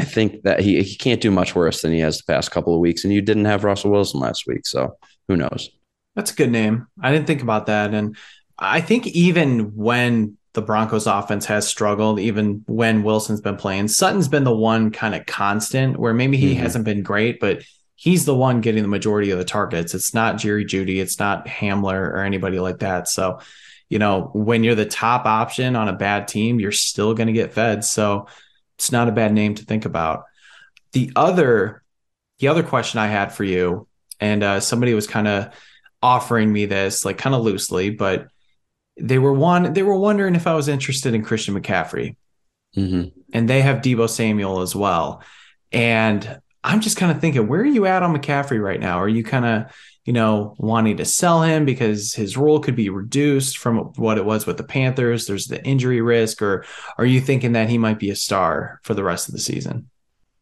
I 0.00 0.04
think 0.04 0.42
that 0.42 0.60
he 0.60 0.82
he 0.82 0.96
can't 0.96 1.20
do 1.20 1.30
much 1.30 1.54
worse 1.54 1.82
than 1.82 1.92
he 1.92 2.00
has 2.00 2.16
the 2.16 2.32
past 2.32 2.50
couple 2.50 2.74
of 2.74 2.80
weeks. 2.80 3.04
And 3.04 3.12
you 3.12 3.20
didn't 3.20 3.44
have 3.44 3.64
Russell 3.64 3.90
Wilson 3.90 4.18
last 4.18 4.46
week, 4.46 4.66
so 4.66 4.96
who 5.28 5.36
knows? 5.36 5.68
That's 6.16 6.32
a 6.32 6.34
good 6.34 6.50
name. 6.50 6.86
I 7.00 7.12
didn't 7.12 7.26
think 7.26 7.42
about 7.42 7.66
that, 7.66 7.92
and 7.92 8.16
I 8.58 8.80
think 8.80 9.06
even 9.08 9.76
when 9.76 10.38
the 10.54 10.62
Broncos 10.62 11.06
offense 11.06 11.44
has 11.46 11.68
struggled 11.68 12.18
even 12.18 12.64
when 12.66 13.02
Wilson's 13.02 13.40
been 13.40 13.56
playing. 13.56 13.88
Sutton's 13.88 14.28
been 14.28 14.44
the 14.44 14.54
one 14.54 14.90
kind 14.90 15.14
of 15.14 15.26
constant 15.26 15.98
where 15.98 16.14
maybe 16.14 16.36
he 16.36 16.52
mm-hmm. 16.52 16.62
hasn't 16.62 16.84
been 16.84 17.02
great, 17.02 17.40
but 17.40 17.62
he's 17.96 18.24
the 18.24 18.34
one 18.34 18.60
getting 18.60 18.82
the 18.82 18.88
majority 18.88 19.30
of 19.30 19.38
the 19.38 19.44
targets. 19.44 19.94
It's 19.94 20.14
not 20.14 20.38
Jerry 20.38 20.64
Jeudy, 20.64 21.00
it's 21.00 21.18
not 21.18 21.46
Hamler 21.46 22.00
or 22.00 22.18
anybody 22.18 22.58
like 22.58 22.78
that. 22.78 23.08
So, 23.08 23.40
you 23.88 23.98
know, 23.98 24.30
when 24.32 24.64
you're 24.64 24.74
the 24.74 24.86
top 24.86 25.26
option 25.26 25.76
on 25.76 25.88
a 25.88 25.92
bad 25.92 26.28
team, 26.28 26.60
you're 26.60 26.72
still 26.72 27.14
going 27.14 27.26
to 27.26 27.32
get 27.32 27.52
fed. 27.52 27.84
So, 27.84 28.28
it's 28.76 28.92
not 28.92 29.08
a 29.08 29.12
bad 29.12 29.32
name 29.32 29.54
to 29.54 29.64
think 29.64 29.84
about. 29.84 30.24
The 30.92 31.12
other 31.16 31.82
the 32.38 32.48
other 32.48 32.62
question 32.62 32.98
I 32.98 33.06
had 33.06 33.32
for 33.32 33.44
you 33.44 33.86
and 34.20 34.42
uh, 34.42 34.60
somebody 34.60 34.94
was 34.94 35.06
kind 35.06 35.28
of 35.28 35.54
offering 36.02 36.52
me 36.52 36.66
this 36.66 37.04
like 37.04 37.16
kind 37.18 37.34
of 37.34 37.42
loosely, 37.42 37.90
but 37.90 38.28
they 38.96 39.18
were 39.18 39.32
one 39.32 39.72
they 39.72 39.82
were 39.82 39.98
wondering 39.98 40.34
if 40.34 40.46
I 40.46 40.54
was 40.54 40.68
interested 40.68 41.14
in 41.14 41.24
Christian 41.24 41.60
McCaffrey. 41.60 42.16
Mm-hmm. 42.76 43.08
And 43.32 43.48
they 43.48 43.62
have 43.62 43.82
Deebo 43.82 44.08
Samuel 44.08 44.60
as 44.60 44.74
well. 44.74 45.22
And 45.72 46.40
I'm 46.62 46.80
just 46.80 46.96
kind 46.96 47.12
of 47.12 47.20
thinking, 47.20 47.46
where 47.46 47.60
are 47.60 47.66
you 47.66 47.86
at 47.86 48.02
on 48.02 48.16
McCaffrey 48.16 48.60
right 48.62 48.80
now? 48.80 48.98
Are 48.98 49.08
you 49.08 49.22
kind 49.22 49.44
of, 49.44 49.72
you 50.04 50.12
know, 50.12 50.54
wanting 50.58 50.96
to 50.96 51.04
sell 51.04 51.42
him 51.42 51.64
because 51.64 52.14
his 52.14 52.36
role 52.36 52.58
could 52.58 52.74
be 52.74 52.88
reduced 52.88 53.58
from 53.58 53.92
what 53.96 54.18
it 54.18 54.24
was 54.24 54.46
with 54.46 54.56
the 54.56 54.64
Panthers? 54.64 55.26
There's 55.26 55.46
the 55.46 55.64
injury 55.64 56.00
risk, 56.00 56.42
or 56.42 56.64
are 56.96 57.04
you 57.04 57.20
thinking 57.20 57.52
that 57.52 57.68
he 57.68 57.78
might 57.78 57.98
be 57.98 58.10
a 58.10 58.16
star 58.16 58.80
for 58.82 58.94
the 58.94 59.04
rest 59.04 59.28
of 59.28 59.34
the 59.34 59.40
season? 59.40 59.90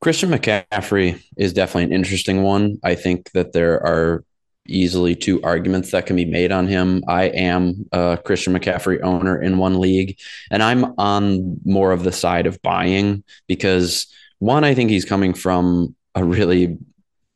Christian 0.01 0.31
McCaffrey 0.31 1.23
is 1.37 1.53
definitely 1.53 1.85
an 1.85 1.93
interesting 1.93 2.43
one. 2.43 2.79
I 2.83 2.95
think 2.95 3.31
that 3.33 3.53
there 3.53 3.85
are 3.85 4.25
easily 4.67 5.15
two 5.15 5.43
arguments 5.43 5.91
that 5.91 6.07
can 6.07 6.17
be 6.17 6.25
made 6.25 6.53
on 6.53 6.67
him. 6.67 7.03
I 7.09 7.25
am 7.25 7.87
a 7.93 8.19
Christian 8.25 8.53
McCaffrey 8.53 9.03
owner 9.03 9.41
in 9.41 9.59
one 9.59 9.81
league, 9.81 10.19
and 10.51 10.63
I'm 10.63 10.95
on 10.99 11.59
more 11.65 11.93
of 11.93 12.05
the 12.05 12.13
side 12.13 12.47
of 12.47 12.61
buying 12.63 13.25
because 13.49 14.07
one, 14.39 14.65
I 14.65 14.75
think 14.75 14.91
he's 14.91 15.05
coming 15.05 15.35
from 15.35 15.95
a 16.15 16.25
really 16.25 16.79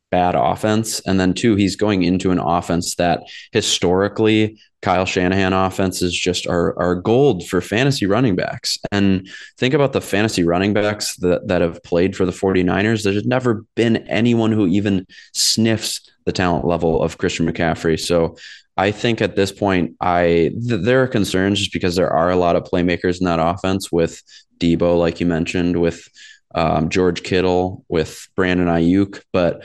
bad 0.09 0.35
offense. 0.35 0.99
And 1.01 1.19
then 1.19 1.33
two, 1.33 1.55
he's 1.55 1.75
going 1.75 2.03
into 2.03 2.31
an 2.31 2.39
offense 2.39 2.95
that 2.95 3.23
historically 3.51 4.59
Kyle 4.81 5.05
Shanahan 5.05 5.53
offenses 5.53 6.17
just 6.17 6.47
are 6.47 6.77
are 6.79 6.95
gold 6.95 7.47
for 7.47 7.61
fantasy 7.61 8.05
running 8.05 8.35
backs. 8.35 8.77
And 8.91 9.27
think 9.57 9.73
about 9.73 9.93
the 9.93 10.01
fantasy 10.01 10.43
running 10.43 10.73
backs 10.73 11.15
that, 11.17 11.47
that 11.47 11.61
have 11.61 11.83
played 11.83 12.15
for 12.15 12.25
the 12.25 12.31
49ers. 12.31 13.03
There's 13.03 13.25
never 13.25 13.65
been 13.75 13.97
anyone 14.07 14.51
who 14.51 14.67
even 14.67 15.07
sniffs 15.33 16.01
the 16.27 16.33
talent 16.33 16.65
level 16.65 17.01
of 17.01 17.17
Christian 17.17 17.49
McCaffrey. 17.49 17.97
So 17.99 18.35
I 18.75 18.91
think 18.91 19.21
at 19.21 19.35
this 19.35 19.51
point, 19.51 19.95
I 20.01 20.51
th- 20.67 20.81
there 20.81 21.01
are 21.01 21.07
concerns 21.07 21.57
just 21.57 21.73
because 21.73 21.95
there 21.95 22.11
are 22.11 22.29
a 22.29 22.35
lot 22.35 22.55
of 22.55 22.65
playmakers 22.65 23.19
in 23.19 23.25
that 23.25 23.39
offense 23.39 23.91
with 23.91 24.21
Deebo, 24.59 24.99
like 24.99 25.19
you 25.19 25.25
mentioned, 25.25 25.81
with 25.81 26.07
um, 26.53 26.89
George 26.89 27.23
Kittle, 27.23 27.85
with 27.87 28.27
Brandon 28.35 28.67
Aiyuk. 28.67 29.23
But 29.31 29.63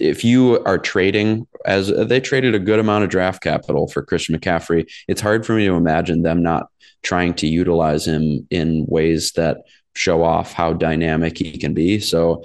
if 0.00 0.24
you 0.24 0.62
are 0.64 0.78
trading 0.78 1.46
as 1.66 1.88
they 1.88 2.20
traded 2.20 2.54
a 2.54 2.58
good 2.58 2.80
amount 2.80 3.04
of 3.04 3.10
draft 3.10 3.42
capital 3.42 3.86
for 3.88 4.02
Christian 4.02 4.36
McCaffrey, 4.36 4.90
it's 5.06 5.20
hard 5.20 5.44
for 5.44 5.54
me 5.54 5.66
to 5.66 5.74
imagine 5.74 6.22
them 6.22 6.42
not 6.42 6.68
trying 7.02 7.34
to 7.34 7.46
utilize 7.46 8.06
him 8.06 8.46
in 8.50 8.86
ways 8.88 9.32
that 9.32 9.58
show 9.94 10.24
off 10.24 10.52
how 10.52 10.72
dynamic 10.72 11.38
he 11.38 11.56
can 11.58 11.74
be. 11.74 12.00
So 12.00 12.42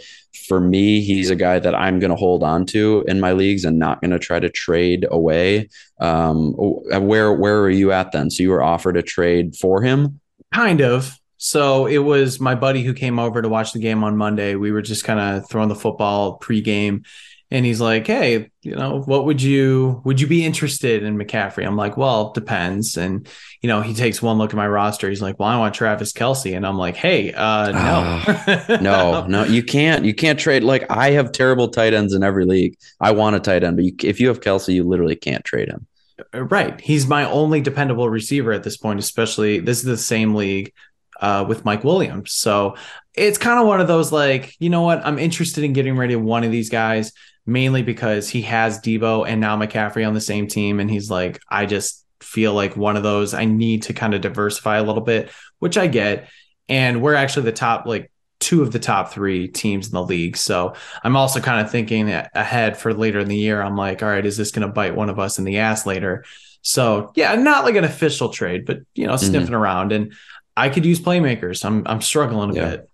for 0.49 0.59
me, 0.59 1.01
he's 1.01 1.29
a 1.29 1.35
guy 1.35 1.59
that 1.59 1.75
I'm 1.75 1.99
going 1.99 2.09
to 2.09 2.17
hold 2.17 2.43
on 2.43 2.65
to 2.67 3.05
in 3.07 3.19
my 3.19 3.33
leagues 3.33 3.63
and 3.63 3.77
not 3.77 4.01
going 4.01 4.11
to 4.11 4.19
try 4.19 4.39
to 4.39 4.49
trade 4.49 5.05
away. 5.09 5.69
Um, 6.01 6.53
where 6.53 7.31
where 7.31 7.61
are 7.61 7.69
you 7.69 7.91
at 7.91 8.11
then? 8.11 8.31
So 8.31 8.43
you 8.43 8.49
were 8.49 8.63
offered 8.63 8.97
a 8.97 9.03
trade 9.03 9.55
for 9.55 9.83
him? 9.83 10.19
Kind 10.51 10.81
of. 10.81 11.17
So 11.37 11.85
it 11.85 11.99
was 11.99 12.39
my 12.41 12.55
buddy 12.55 12.83
who 12.83 12.93
came 12.93 13.19
over 13.19 13.41
to 13.41 13.47
watch 13.47 13.71
the 13.71 13.79
game 13.79 14.03
on 14.03 14.17
Monday. 14.17 14.55
We 14.55 14.71
were 14.71 14.81
just 14.81 15.05
kind 15.05 15.19
of 15.19 15.49
throwing 15.49 15.69
the 15.69 15.75
football 15.75 16.37
pregame, 16.39 17.05
and 17.51 17.65
he's 17.65 17.81
like, 17.81 18.05
"Hey, 18.05 18.51
you 18.61 18.75
know, 18.75 19.01
what 19.01 19.25
would 19.25 19.41
you 19.41 20.01
would 20.05 20.21
you 20.21 20.27
be 20.27 20.45
interested 20.45 21.03
in 21.03 21.17
McCaffrey?" 21.17 21.65
I'm 21.65 21.75
like, 21.75 21.97
"Well, 21.97 22.31
depends." 22.31 22.95
And 22.95 23.27
you 23.61 23.67
know, 23.67 23.81
he 23.81 23.93
takes 23.93 24.21
one 24.21 24.37
look 24.37 24.51
at 24.51 24.55
my 24.55 24.67
roster. 24.67 25.09
He's 25.09 25.21
like, 25.21 25.39
"Well, 25.39 25.49
I 25.49 25.57
want 25.57 25.73
Travis 25.73 26.13
Kelce," 26.13 26.55
and 26.55 26.65
I'm 26.65 26.77
like, 26.77 26.95
"Hey, 26.95 27.33
uh, 27.33 27.71
no, 27.71 28.23
uh, 28.27 28.77
no, 28.81 29.25
no, 29.25 29.43
you 29.45 29.63
can't, 29.63 30.05
you 30.05 30.13
can't 30.13 30.39
trade. 30.39 30.63
Like 30.63 30.89
I 30.91 31.11
have 31.11 31.31
terrible 31.31 31.69
tight 31.69 31.93
ends 31.93 32.13
in 32.13 32.23
every 32.23 32.45
league. 32.45 32.77
I 32.99 33.11
want 33.11 33.35
a 33.35 33.39
tight 33.39 33.63
end, 33.63 33.77
but 33.77 33.85
you, 33.85 33.95
if 34.03 34.19
you 34.19 34.27
have 34.27 34.41
Kelce, 34.41 34.73
you 34.73 34.83
literally 34.83 35.15
can't 35.15 35.43
trade 35.43 35.69
him." 35.69 35.87
Right. 36.33 36.79
He's 36.81 37.07
my 37.07 37.23
only 37.25 37.61
dependable 37.61 38.09
receiver 38.09 38.51
at 38.51 38.63
this 38.63 38.77
point, 38.77 38.99
especially 38.99 39.59
this 39.59 39.79
is 39.79 39.85
the 39.85 39.97
same 39.97 40.35
league 40.35 40.73
uh, 41.21 41.45
with 41.47 41.65
Mike 41.65 41.83
Williams. 41.83 42.33
So 42.33 42.75
it's 43.13 43.37
kind 43.37 43.59
of 43.59 43.67
one 43.67 43.81
of 43.81 43.87
those 43.87 44.11
like, 44.11 44.55
you 44.59 44.69
know 44.69 44.81
what? 44.81 45.05
I'm 45.05 45.17
interested 45.19 45.63
in 45.63 45.73
getting 45.73 45.97
rid 45.97 46.11
of 46.11 46.21
one 46.21 46.43
of 46.43 46.51
these 46.51 46.69
guys 46.69 47.13
mainly 47.49 47.83
because 47.83 48.29
he 48.29 48.43
has 48.43 48.79
Deebo 48.79 49.27
and 49.27 49.41
now 49.41 49.57
McCaffrey 49.57 50.07
on 50.07 50.13
the 50.13 50.21
same 50.21 50.47
team. 50.47 50.79
And 50.79 50.89
he's 50.89 51.09
like, 51.09 51.39
I 51.49 51.65
just 51.65 52.05
feel 52.21 52.53
like 52.53 52.77
one 52.77 52.95
of 52.95 53.03
those 53.03 53.33
I 53.33 53.45
need 53.45 53.83
to 53.83 53.93
kind 53.93 54.13
of 54.13 54.21
diversify 54.21 54.77
a 54.77 54.83
little 54.83 55.01
bit, 55.01 55.31
which 55.59 55.77
I 55.77 55.87
get. 55.87 56.29
And 56.67 57.01
we're 57.01 57.15
actually 57.15 57.43
the 57.43 57.51
top, 57.51 57.85
like 57.85 58.11
two 58.39 58.61
of 58.61 58.71
the 58.71 58.79
top 58.79 59.11
three 59.11 59.47
teams 59.47 59.87
in 59.87 59.93
the 59.93 60.03
league. 60.03 60.37
So 60.37 60.73
I'm 61.03 61.15
also 61.15 61.39
kind 61.39 61.65
of 61.65 61.71
thinking 61.71 62.09
ahead 62.09 62.77
for 62.77 62.93
later 62.93 63.19
in 63.19 63.27
the 63.27 63.37
year. 63.37 63.61
I'm 63.61 63.75
like, 63.75 64.01
all 64.03 64.09
right, 64.09 64.25
is 64.25 64.37
this 64.37 64.51
going 64.51 64.67
to 64.67 64.73
bite 64.73 64.95
one 64.95 65.09
of 65.09 65.19
us 65.19 65.39
in 65.39 65.45
the 65.45 65.57
ass 65.57 65.85
later? 65.85 66.23
So 66.61 67.11
yeah, 67.15 67.35
not 67.35 67.65
like 67.65 67.75
an 67.75 67.83
official 67.83 68.29
trade, 68.29 68.65
but 68.65 68.79
you 68.93 69.07
know, 69.07 69.15
sniffing 69.15 69.47
mm-hmm. 69.47 69.55
around. 69.55 69.91
And 69.91 70.13
I 70.55 70.69
could 70.69 70.85
use 70.85 70.99
playmakers. 70.99 71.63
I'm 71.63 71.87
I'm 71.87 72.01
struggling 72.01 72.51
a 72.51 72.53
yeah. 72.53 72.69
bit. 72.69 72.89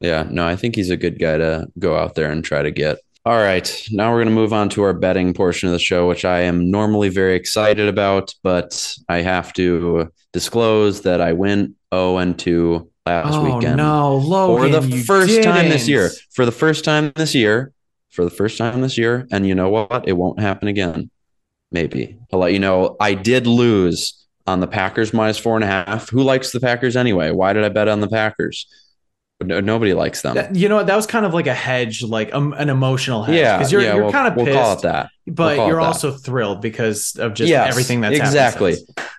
Yeah, 0.00 0.26
no, 0.28 0.46
I 0.46 0.56
think 0.56 0.76
he's 0.76 0.90
a 0.90 0.96
good 0.96 1.18
guy 1.18 1.38
to 1.38 1.68
go 1.78 1.96
out 1.96 2.14
there 2.14 2.30
and 2.30 2.44
try 2.44 2.62
to 2.62 2.70
get. 2.70 2.98
All 3.26 3.38
right, 3.38 3.68
now 3.90 4.12
we're 4.12 4.18
going 4.18 4.28
to 4.28 4.40
move 4.40 4.52
on 4.52 4.68
to 4.68 4.84
our 4.84 4.92
betting 4.92 5.34
portion 5.34 5.68
of 5.68 5.72
the 5.72 5.80
show, 5.80 6.06
which 6.06 6.24
I 6.24 6.42
am 6.42 6.70
normally 6.70 7.08
very 7.08 7.34
excited 7.34 7.88
about, 7.88 8.32
but 8.44 8.96
I 9.08 9.20
have 9.22 9.52
to 9.54 10.12
disclose 10.32 11.02
that 11.02 11.20
I 11.20 11.32
went 11.32 11.74
0 11.92 12.18
and 12.18 12.38
2 12.38 12.88
last 13.04 13.34
oh, 13.34 13.42
weekend. 13.56 13.78
No, 13.78 14.14
Logan, 14.14 14.72
for 14.72 14.80
the 14.80 15.02
first 15.02 15.26
didn't. 15.26 15.42
time 15.42 15.68
this 15.70 15.88
year. 15.88 16.12
For 16.34 16.46
the 16.46 16.52
first 16.52 16.84
time 16.84 17.10
this 17.16 17.34
year. 17.34 17.72
For 18.10 18.22
the 18.22 18.30
first 18.30 18.58
time 18.58 18.80
this 18.80 18.96
year, 18.96 19.26
and 19.32 19.44
you 19.44 19.56
know 19.56 19.70
what? 19.70 20.06
It 20.06 20.12
won't 20.12 20.38
happen 20.38 20.68
again. 20.68 21.10
Maybe 21.72 22.20
I'll 22.32 22.38
let 22.38 22.52
you 22.52 22.60
know. 22.60 22.94
I 23.00 23.14
did 23.14 23.48
lose 23.48 24.24
on 24.46 24.60
the 24.60 24.68
Packers 24.68 25.12
minus 25.12 25.36
four 25.36 25.56
and 25.56 25.64
a 25.64 25.66
half. 25.66 26.10
Who 26.10 26.22
likes 26.22 26.52
the 26.52 26.60
Packers 26.60 26.94
anyway? 26.94 27.32
Why 27.32 27.54
did 27.54 27.64
I 27.64 27.70
bet 27.70 27.88
on 27.88 28.00
the 28.00 28.08
Packers? 28.08 28.68
No, 29.42 29.60
nobody 29.60 29.92
likes 29.92 30.22
them. 30.22 30.34
That, 30.34 30.56
you 30.56 30.68
know 30.68 30.76
what? 30.76 30.86
That 30.86 30.96
was 30.96 31.06
kind 31.06 31.26
of 31.26 31.34
like 31.34 31.46
a 31.46 31.54
hedge, 31.54 32.02
like 32.02 32.32
um, 32.34 32.54
an 32.54 32.70
emotional 32.70 33.22
hedge. 33.22 33.36
Yeah, 33.36 33.58
because 33.58 33.70
you're, 33.70 33.82
yeah, 33.82 33.94
you're 33.94 34.04
we'll, 34.04 34.12
kind 34.12 34.28
of 34.28 34.34
pissed, 34.34 34.46
we'll 34.46 34.62
call 34.62 34.72
it 34.72 34.82
that. 34.82 35.10
But 35.26 35.58
we'll 35.58 35.68
you're 35.68 35.80
also 35.80 36.12
thrilled 36.12 36.60
because 36.60 37.16
of 37.18 37.34
just 37.34 37.50
yes, 37.50 37.68
everything 37.68 38.00
that's 38.00 38.16
exactly. 38.16 38.76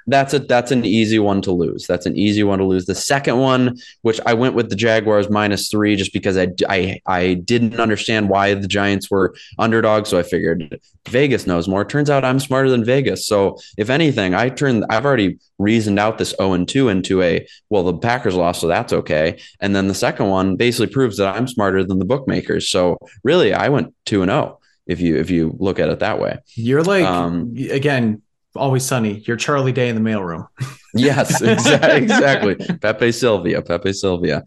That's 0.09 0.33
a 0.33 0.39
that's 0.39 0.71
an 0.71 0.85
easy 0.85 1.19
one 1.19 1.41
to 1.41 1.51
lose. 1.51 1.85
That's 1.85 2.05
an 2.05 2.15
easy 2.15 2.43
one 2.43 2.59
to 2.59 2.65
lose. 2.65 2.85
The 2.85 2.95
second 2.95 3.39
one, 3.39 3.77
which 4.03 4.21
I 4.25 4.33
went 4.33 4.55
with 4.55 4.69
the 4.69 4.75
Jaguars 4.77 5.29
minus 5.29 5.69
three, 5.69 5.97
just 5.97 6.13
because 6.13 6.37
I 6.37 6.47
I 6.69 7.01
I 7.05 7.33
didn't 7.33 7.77
understand 7.77 8.29
why 8.29 8.53
the 8.53 8.69
Giants 8.69 9.11
were 9.11 9.35
underdogs, 9.59 10.07
so 10.07 10.17
I 10.17 10.23
figured 10.23 10.79
Vegas 11.09 11.45
knows 11.45 11.67
more. 11.67 11.83
Turns 11.83 12.09
out 12.09 12.23
I'm 12.23 12.39
smarter 12.39 12.69
than 12.69 12.85
Vegas. 12.85 13.27
So 13.27 13.57
if 13.77 13.89
anything, 13.89 14.33
I 14.33 14.47
turned 14.47 14.85
I've 14.89 15.05
already 15.05 15.39
reasoned 15.59 15.99
out 15.99 16.17
this 16.17 16.33
0 16.37 16.53
and 16.53 16.67
2 16.67 16.87
into 16.87 17.21
a 17.21 17.45
well, 17.69 17.83
the 17.83 17.97
Packers 17.97 18.35
lost, 18.35 18.61
so 18.61 18.67
that's 18.67 18.93
okay. 18.93 19.41
And 19.59 19.75
then 19.75 19.89
the 19.89 19.93
second 19.93 20.29
one 20.29 20.55
basically 20.55 20.87
proves 20.93 21.17
that 21.17 21.35
I'm 21.35 21.49
smarter 21.49 21.83
than 21.83 21.99
the 21.99 22.05
bookmakers. 22.05 22.69
So 22.69 22.97
really, 23.23 23.53
I 23.53 23.67
went 23.67 23.93
two 24.05 24.21
and 24.21 24.31
0 24.31 24.56
if 24.87 24.99
you 24.99 25.17
if 25.17 25.29
you 25.29 25.55
look 25.59 25.79
at 25.79 25.89
it 25.89 25.99
that 25.99 26.19
way. 26.19 26.39
You're 26.55 26.83
like 26.83 27.05
um, 27.05 27.53
again, 27.69 28.21
always 28.55 28.83
sunny. 28.83 29.19
You're 29.25 29.37
Charlie 29.37 29.71
Day 29.71 29.89
in 29.89 29.95
the 29.95 30.09
mailroom. 30.09 30.47
yes, 30.93 31.41
exactly, 31.41 31.97
exactly. 32.03 32.55
Pepe 32.79 33.11
Sylvia, 33.11 33.61
Pepe 33.61 33.93
Sylvia. 33.93 34.43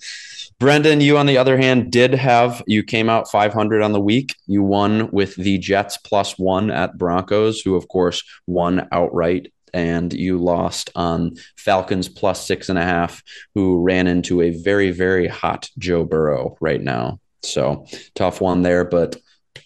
Brendan, 0.58 1.00
you 1.00 1.16
on 1.16 1.24
the 1.24 1.38
other 1.38 1.56
hand 1.56 1.90
did 1.90 2.12
have 2.12 2.62
you 2.66 2.82
came 2.82 3.08
out 3.08 3.30
500 3.30 3.80
on 3.80 3.92
the 3.92 4.00
week. 4.00 4.34
You 4.46 4.62
won 4.62 5.10
with 5.10 5.34
the 5.36 5.56
Jets 5.56 5.96
plus 5.96 6.38
one 6.38 6.70
at 6.70 6.98
Broncos, 6.98 7.60
who 7.62 7.76
of 7.76 7.88
course 7.88 8.22
won 8.46 8.86
outright, 8.92 9.52
and 9.72 10.12
you 10.12 10.38
lost 10.38 10.90
on 10.94 11.36
Falcons 11.56 12.08
plus 12.08 12.46
six 12.46 12.68
and 12.68 12.78
a 12.78 12.84
half, 12.84 13.22
who 13.54 13.80
ran 13.80 14.06
into 14.06 14.42
a 14.42 14.50
very 14.50 14.90
very 14.90 15.28
hot 15.28 15.70
Joe 15.78 16.04
Burrow 16.04 16.56
right 16.60 16.82
now. 16.82 17.20
So 17.42 17.86
tough 18.14 18.42
one 18.42 18.60
there, 18.60 18.84
but 18.84 19.16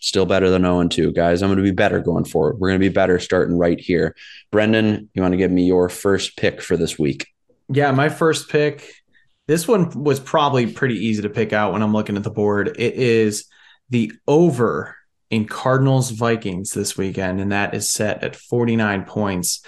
still 0.04 0.26
better 0.26 0.50
than 0.50 0.62
0 0.62 0.80
and 0.80 0.90
2. 0.90 1.12
Guys, 1.12 1.42
I'm 1.42 1.48
going 1.48 1.56
to 1.56 1.62
be 1.62 1.70
better 1.70 2.00
going 2.00 2.24
forward. 2.24 2.58
We're 2.58 2.68
going 2.68 2.80
to 2.80 2.88
be 2.88 2.92
better 2.92 3.18
starting 3.18 3.56
right 3.56 3.80
here. 3.80 4.14
Brendan, 4.52 5.08
you 5.14 5.22
want 5.22 5.32
to 5.32 5.38
give 5.38 5.50
me 5.50 5.64
your 5.64 5.88
first 5.88 6.36
pick 6.36 6.60
for 6.60 6.76
this 6.76 6.98
week? 6.98 7.26
Yeah, 7.68 7.90
my 7.92 8.10
first 8.10 8.50
pick. 8.50 8.92
This 9.46 9.66
one 9.66 10.04
was 10.04 10.20
probably 10.20 10.72
pretty 10.72 11.06
easy 11.06 11.22
to 11.22 11.30
pick 11.30 11.52
out 11.52 11.72
when 11.72 11.82
I'm 11.82 11.92
looking 11.92 12.16
at 12.16 12.22
the 12.22 12.30
board. 12.30 12.68
It 12.78 12.94
is 12.94 13.46
the 13.90 14.12
over 14.26 14.96
in 15.30 15.46
Cardinals 15.46 16.10
Vikings 16.10 16.70
this 16.70 16.96
weekend, 16.96 17.40
and 17.40 17.52
that 17.52 17.74
is 17.74 17.90
set 17.90 18.22
at 18.22 18.36
49 18.36 19.04
points. 19.04 19.62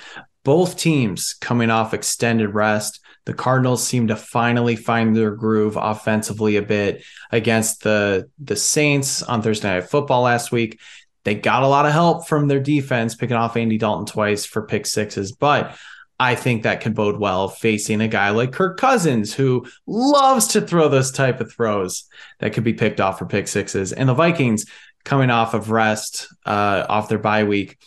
Both 0.44 0.76
teams 0.76 1.34
coming 1.34 1.70
off 1.70 1.92
extended 1.92 2.54
rest. 2.54 3.00
The 3.26 3.34
Cardinals 3.34 3.86
seem 3.86 4.06
to 4.08 4.16
finally 4.16 4.76
find 4.76 5.14
their 5.14 5.32
groove 5.32 5.76
offensively 5.76 6.56
a 6.56 6.62
bit 6.62 7.04
against 7.30 7.82
the 7.82 8.30
the 8.38 8.56
Saints 8.56 9.22
on 9.22 9.42
Thursday 9.42 9.68
Night 9.68 9.90
Football 9.90 10.22
last 10.22 10.52
week. 10.52 10.80
They 11.24 11.34
got 11.34 11.64
a 11.64 11.68
lot 11.68 11.86
of 11.86 11.92
help 11.92 12.28
from 12.28 12.46
their 12.46 12.60
defense, 12.60 13.16
picking 13.16 13.36
off 13.36 13.56
Andy 13.56 13.78
Dalton 13.78 14.06
twice 14.06 14.46
for 14.46 14.66
pick 14.66 14.86
sixes, 14.86 15.32
but 15.32 15.76
I 16.18 16.34
think 16.34 16.62
that 16.62 16.80
can 16.80 16.94
bode 16.94 17.18
well 17.18 17.48
facing 17.48 18.00
a 18.00 18.08
guy 18.08 18.30
like 18.30 18.52
Kirk 18.52 18.78
Cousins, 18.78 19.34
who 19.34 19.66
loves 19.86 20.46
to 20.48 20.60
throw 20.60 20.88
those 20.88 21.10
type 21.10 21.40
of 21.40 21.52
throws 21.52 22.04
that 22.38 22.52
could 22.52 22.64
be 22.64 22.72
picked 22.72 23.00
off 23.00 23.18
for 23.18 23.26
pick 23.26 23.48
sixes. 23.48 23.92
And 23.92 24.08
the 24.08 24.14
Vikings 24.14 24.66
coming 25.04 25.30
off 25.30 25.52
of 25.52 25.70
rest, 25.70 26.28
uh, 26.46 26.86
off 26.88 27.08
their 27.08 27.18
bye 27.18 27.44
week, 27.44 27.78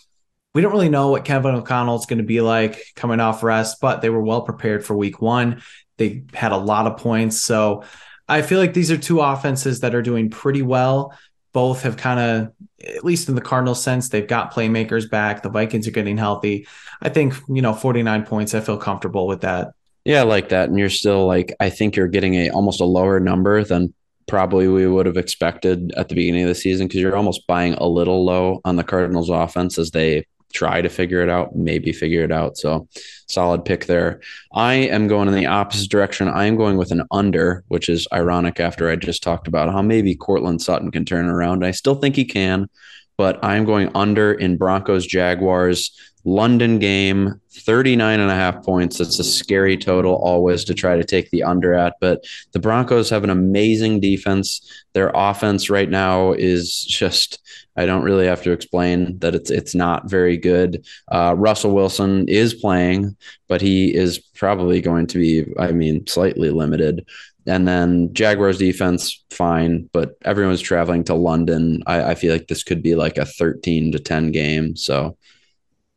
we 0.54 0.62
don't 0.62 0.72
really 0.72 0.90
know 0.90 1.10
what 1.10 1.26
Kevin 1.26 1.56
O'Connell 1.56 1.98
is 1.98 2.06
going 2.06 2.18
to 2.18 2.24
be 2.24 2.42
like 2.42 2.82
coming 2.96 3.20
off 3.20 3.44
rest, 3.44 3.78
but 3.82 4.02
they 4.02 4.10
were 4.10 4.22
well 4.22 4.42
prepared 4.42 4.86
for 4.86 4.96
week 4.96 5.22
one. 5.22 5.62
They 5.98 6.24
had 6.34 6.52
a 6.52 6.58
lot 6.58 6.88
of 6.88 6.98
points. 6.98 7.40
So 7.42 7.84
I 8.28 8.42
feel 8.42 8.60
like 8.60 8.74
these 8.74 8.92
are 8.92 8.98
two 8.98 9.22
offenses 9.22 9.82
that 9.82 9.94
are 9.94 10.02
doing 10.02 10.30
pretty 10.30 10.62
well. 10.62 11.14
Both 11.54 11.84
have 11.84 11.98
kind 11.98 12.20
of, 12.20 12.54
at 12.84 13.04
least 13.04 13.30
in 13.30 13.36
the 13.36 13.42
Cardinal 13.42 13.76
sense, 13.76 14.10
they've 14.10 14.28
got 14.28 14.54
playmakers 14.54 15.10
back. 15.10 15.44
The 15.44 15.50
Vikings 15.50 15.88
are 15.88 15.92
getting 15.92 16.18
healthy. 16.18 16.68
I 17.02 17.10
think, 17.10 17.36
you 17.48 17.62
know, 17.62 17.74
49 17.74 18.26
points, 18.26 18.54
I 18.54 18.62
feel 18.62 18.78
comfortable 18.78 19.28
with 19.28 19.42
that. 19.42 19.74
Yeah, 20.06 20.22
I 20.22 20.24
like 20.24 20.50
that. 20.50 20.70
And 20.70 20.80
you're 20.80 20.90
still 20.90 21.28
like, 21.28 21.54
I 21.60 21.70
think 21.70 21.96
you're 21.96 22.08
getting 22.08 22.36
a 22.36 22.50
almost 22.50 22.82
a 22.82 22.86
lower 22.86 23.20
number 23.20 23.64
than 23.64 23.94
probably 24.28 24.68
we 24.68 24.88
would 24.88 25.06
have 25.06 25.18
expected 25.18 25.92
at 25.98 26.08
the 26.08 26.16
beginning 26.16 26.44
of 26.44 26.50
the 26.50 26.56
season 26.56 26.88
because 26.88 27.02
you're 27.02 27.16
almost 27.16 27.46
buying 27.48 27.74
a 27.74 27.88
little 27.88 28.24
low 28.24 28.62
on 28.64 28.76
the 28.76 28.84
Cardinals 28.84 29.30
offense 29.30 29.78
as 29.78 29.92
they 29.92 30.26
try 30.54 30.82
to 30.82 30.90
figure 30.90 31.22
it 31.22 31.30
out, 31.30 31.56
maybe 31.56 31.92
figure 31.92 32.24
it 32.24 32.32
out. 32.32 32.58
So 32.58 32.88
solid 33.28 33.66
pick 33.66 33.86
there. 33.86 34.22
I 34.54 34.74
am 34.74 35.08
going 35.08 35.28
in 35.28 35.36
the 35.36 35.46
opposite 35.46 35.90
direction. 35.90 36.28
I 36.28 36.46
am 36.46 36.56
going 36.56 36.78
with 36.78 36.92
an 36.92 37.04
under, 37.12 37.64
which 37.68 37.90
is 37.90 38.08
ironic 38.12 38.60
after 38.60 38.90
I 38.90 38.96
just 38.96 39.24
talked 39.24 39.48
about 39.48 39.72
how 39.72 39.82
maybe 39.82 40.16
Courtland 40.16 40.62
Sutton 40.62 40.92
can 40.92 41.06
turn 41.06 41.26
around. 41.28 41.64
I 41.64 41.72
still 41.72 41.96
think 41.96 42.16
he 42.16 42.26
can, 42.26 42.70
but 43.18 43.44
I'm 43.44 43.66
going 43.66 43.92
under 43.96 44.34
in 44.34 44.58
Broncos 44.58 45.06
Jaguars. 45.06 45.92
London 46.26 46.80
game, 46.80 47.40
39 47.52 48.20
and 48.20 48.30
a 48.30 48.36
half 48.36 48.64
points. 48.64 49.00
It's 49.00 49.20
a 49.20 49.24
scary 49.24 49.78
total 49.78 50.16
always 50.16 50.64
to 50.66 50.74
try 50.74 50.98
to 50.98 51.04
take 51.04 51.30
the 51.30 51.44
under 51.44 51.74
at, 51.74 51.96
but 52.02 52.24
the 52.52 52.60
Broncos 52.60 53.10
have 53.10 53.24
an 53.24 53.30
amazing 53.30 54.00
defense. 54.00 54.62
Their 54.94 55.12
offense 55.14 55.70
right 55.70 55.90
now 55.90 56.34
is 56.34 56.82
just 56.82 57.40
I 57.76 57.86
don't 57.86 58.04
really 58.04 58.26
have 58.26 58.44
to 58.44 58.52
explain 58.52 59.18
that 59.20 59.36
it's 59.36 59.50
it's 59.50 59.74
not 59.74 60.10
very 60.10 60.36
good. 60.36 60.86
Uh, 61.10 61.34
Russell 61.38 61.74
Wilson 61.74 62.28
is 62.28 62.54
playing, 62.54 63.16
but 63.48 63.62
he 63.62 63.96
is 63.96 64.20
probably 64.20 64.82
going 64.82 65.08
to 65.08 65.18
be, 65.18 65.46
I 65.58 65.72
mean, 65.72 66.06
slightly 66.06 66.50
limited. 66.50 67.08
And 67.48 67.68
then 67.68 68.14
Jaguars 68.14 68.58
defense, 68.58 69.24
fine, 69.32 69.90
but 69.94 70.16
everyone's 70.26 70.62
traveling 70.62 71.06
to 71.06 71.16
London. 71.16 71.82
I, 71.88 72.12
I 72.12 72.16
feel 72.16 72.34
like 72.34 72.48
this 72.48 72.64
could 72.64 72.84
be 72.84 72.96
like 72.96 73.18
a 73.18 73.26
13 73.26 73.94
to 73.94 74.00
10 74.00 74.32
game. 74.32 74.76
So 74.76 75.18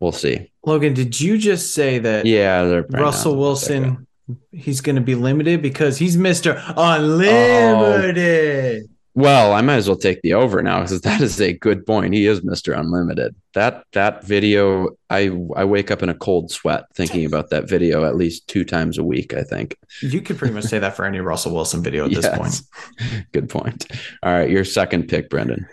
we'll 0.02 0.12
see. 0.12 0.50
Logan, 0.66 0.94
did 0.94 1.20
you 1.20 1.38
just 1.38 1.74
say 1.74 1.98
that 2.00 2.26
Yeah, 2.26 2.82
Russell 2.90 3.36
Wilson 3.36 4.06
he's 4.50 4.80
going 4.80 4.96
to 4.96 5.02
be 5.02 5.14
limited 5.14 5.62
because 5.62 5.98
he's 5.98 6.16
Mr. 6.16 6.60
Unlimited. 6.76 8.88
Well, 9.14 9.52
I 9.52 9.60
might 9.60 9.74
as 9.76 9.88
well 9.88 9.98
take 9.98 10.22
the 10.22 10.32
over 10.32 10.62
now 10.62 10.80
because 10.80 11.02
that 11.02 11.20
is 11.20 11.38
a 11.38 11.52
good 11.52 11.84
point. 11.84 12.14
He 12.14 12.24
is 12.26 12.40
Mr. 12.40 12.74
Unlimited. 12.78 13.34
That 13.52 13.84
that 13.92 14.24
video, 14.24 14.88
I 15.10 15.24
I 15.54 15.66
wake 15.66 15.90
up 15.90 16.02
in 16.02 16.08
a 16.08 16.14
cold 16.14 16.50
sweat 16.50 16.84
thinking 16.94 17.26
about 17.26 17.50
that 17.50 17.68
video 17.68 18.06
at 18.06 18.16
least 18.16 18.48
two 18.48 18.64
times 18.64 18.96
a 18.96 19.04
week. 19.04 19.34
I 19.34 19.42
think 19.42 19.76
You 20.00 20.22
could 20.22 20.38
pretty 20.38 20.54
much 20.54 20.64
say 20.64 20.78
that 20.78 20.96
for 20.96 21.04
any 21.04 21.20
Russell 21.20 21.52
Wilson 21.52 21.82
video 21.82 22.06
at 22.06 22.12
this 22.12 22.26
point. 22.34 22.62
good 23.32 23.50
point. 23.50 23.86
All 24.22 24.32
right, 24.32 24.48
your 24.48 24.64
second 24.64 25.08
pick, 25.08 25.28
Brendan. 25.28 25.66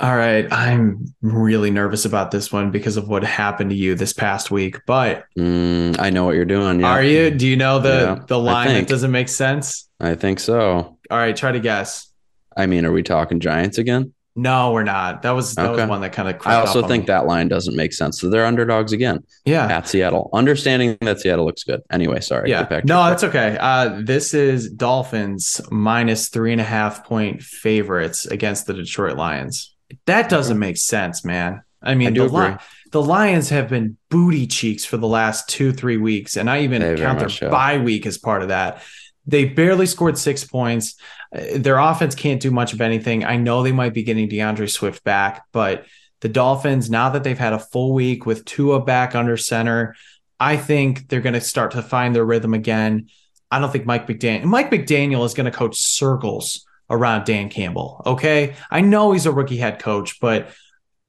All 0.00 0.16
right, 0.16 0.46
I'm 0.52 1.14
really 1.22 1.70
nervous 1.70 2.04
about 2.04 2.32
this 2.32 2.52
one 2.52 2.72
because 2.72 2.96
of 2.96 3.08
what 3.08 3.22
happened 3.22 3.70
to 3.70 3.76
you 3.76 3.94
this 3.94 4.12
past 4.12 4.50
week. 4.50 4.78
But 4.86 5.24
Mm, 5.38 6.00
I 6.00 6.10
know 6.10 6.24
what 6.24 6.34
you're 6.34 6.44
doing. 6.44 6.80
Yeah. 6.80 6.88
are 6.90 7.02
you? 7.02 7.30
Do 7.30 7.46
you 7.46 7.56
know 7.56 7.78
the 7.78 8.16
Yeah, 8.18 8.24
the 8.26 8.38
line 8.38 8.68
that 8.68 8.88
doesn't 8.88 9.12
make 9.12 9.28
sense? 9.28 9.88
I 10.00 10.14
think 10.16 10.40
so. 10.40 10.98
All 11.10 11.18
right, 11.18 11.36
try 11.36 11.52
to 11.52 11.60
guess. 11.60 12.10
I 12.56 12.66
mean, 12.66 12.84
are 12.84 12.92
we 12.92 13.02
talking 13.04 13.38
Giants 13.38 13.78
again? 13.78 14.12
No, 14.36 14.72
we're 14.72 14.82
not. 14.82 15.22
That 15.22 15.30
was 15.30 15.54
that 15.54 15.66
Okay. 15.70 15.82
was 15.82 15.88
one 15.88 16.00
that 16.00 16.12
kind 16.12 16.28
of. 16.28 16.44
I 16.44 16.56
also 16.56 16.84
think 16.88 17.06
that 17.06 17.26
line 17.26 17.46
doesn't 17.46 17.76
make 17.76 17.92
sense. 17.92 18.20
So 18.20 18.28
they're 18.28 18.46
underdogs 18.46 18.92
again 18.92 19.20
Yeah. 19.44 19.66
at 19.66 19.86
Seattle. 19.86 20.28
Understanding 20.32 20.96
that 21.02 21.20
Seattle 21.20 21.44
looks 21.44 21.62
good. 21.62 21.82
Anyway, 21.92 22.18
sorry. 22.18 22.50
Yeah. 22.50 22.64
Back 22.64 22.84
No, 22.84 23.04
that's 23.04 23.22
okay. 23.22 23.56
Uh, 23.60 24.00
this 24.02 24.34
is 24.34 24.68
Dolphins 24.70 25.60
minus 25.70 26.30
three 26.30 26.50
and 26.50 26.60
a 26.60 26.64
half 26.64 27.04
point 27.06 27.42
favorites 27.42 28.26
against 28.26 28.66
the 28.66 28.74
Detroit 28.74 29.16
Lions. 29.16 29.70
That 30.06 30.28
doesn't 30.28 30.58
make 30.58 30.76
sense, 30.76 31.24
man. 31.24 31.62
I 31.82 31.94
mean, 31.94 32.08
I 32.08 32.10
the, 32.12 32.28
Li- 32.28 32.56
the 32.92 33.02
Lions 33.02 33.50
have 33.50 33.68
been 33.68 33.96
booty 34.10 34.46
cheeks 34.46 34.84
for 34.84 34.96
the 34.96 35.06
last 35.06 35.48
two, 35.48 35.72
three 35.72 35.96
weeks, 35.96 36.36
and 36.36 36.48
I 36.48 36.62
even 36.62 36.80
They 36.80 36.96
count 36.96 37.18
their 37.18 37.28
much 37.28 37.40
bye 37.40 37.78
week 37.78 38.06
as 38.06 38.18
part 38.18 38.42
of 38.42 38.48
that. 38.48 38.82
They 39.26 39.44
barely 39.44 39.86
scored 39.86 40.18
six 40.18 40.44
points. 40.44 40.96
Uh, 41.34 41.42
Their 41.56 41.78
offense 41.78 42.14
can't 42.14 42.40
do 42.40 42.50
much 42.50 42.72
of 42.72 42.80
anything. 42.80 43.24
I 43.24 43.36
know 43.36 43.62
they 43.62 43.72
might 43.72 43.94
be 43.94 44.02
getting 44.02 44.28
D'Andre 44.28 44.66
Swift 44.66 45.04
back, 45.04 45.44
but 45.52 45.86
the 46.20 46.28
Dolphins, 46.28 46.90
now 46.90 47.10
that 47.10 47.24
they've 47.24 47.38
had 47.38 47.52
a 47.52 47.58
full 47.58 47.92
week 47.92 48.24
with 48.24 48.44
Tua 48.44 48.82
back 48.82 49.14
under 49.14 49.36
center, 49.36 49.94
I 50.40 50.56
think 50.56 51.08
they're 51.08 51.20
going 51.20 51.34
to 51.34 51.40
start 51.40 51.72
to 51.72 51.82
find 51.82 52.14
their 52.14 52.24
rhythm 52.24 52.54
again. 52.54 53.08
I 53.50 53.60
don't 53.60 53.70
think 53.70 53.86
Mike 53.86 54.06
McDaniel, 54.06 54.44
Mike 54.44 54.70
McDaniel 54.70 55.24
is 55.24 55.34
going 55.34 55.50
to 55.50 55.56
coach 55.56 55.76
circles 55.76 56.64
around 56.90 57.24
Dan 57.24 57.48
Campbell. 57.48 58.02
Okay. 58.06 58.54
I 58.70 58.80
know 58.80 59.12
he's 59.12 59.26
a 59.26 59.32
rookie 59.32 59.56
head 59.56 59.78
coach, 59.78 60.20
but 60.20 60.50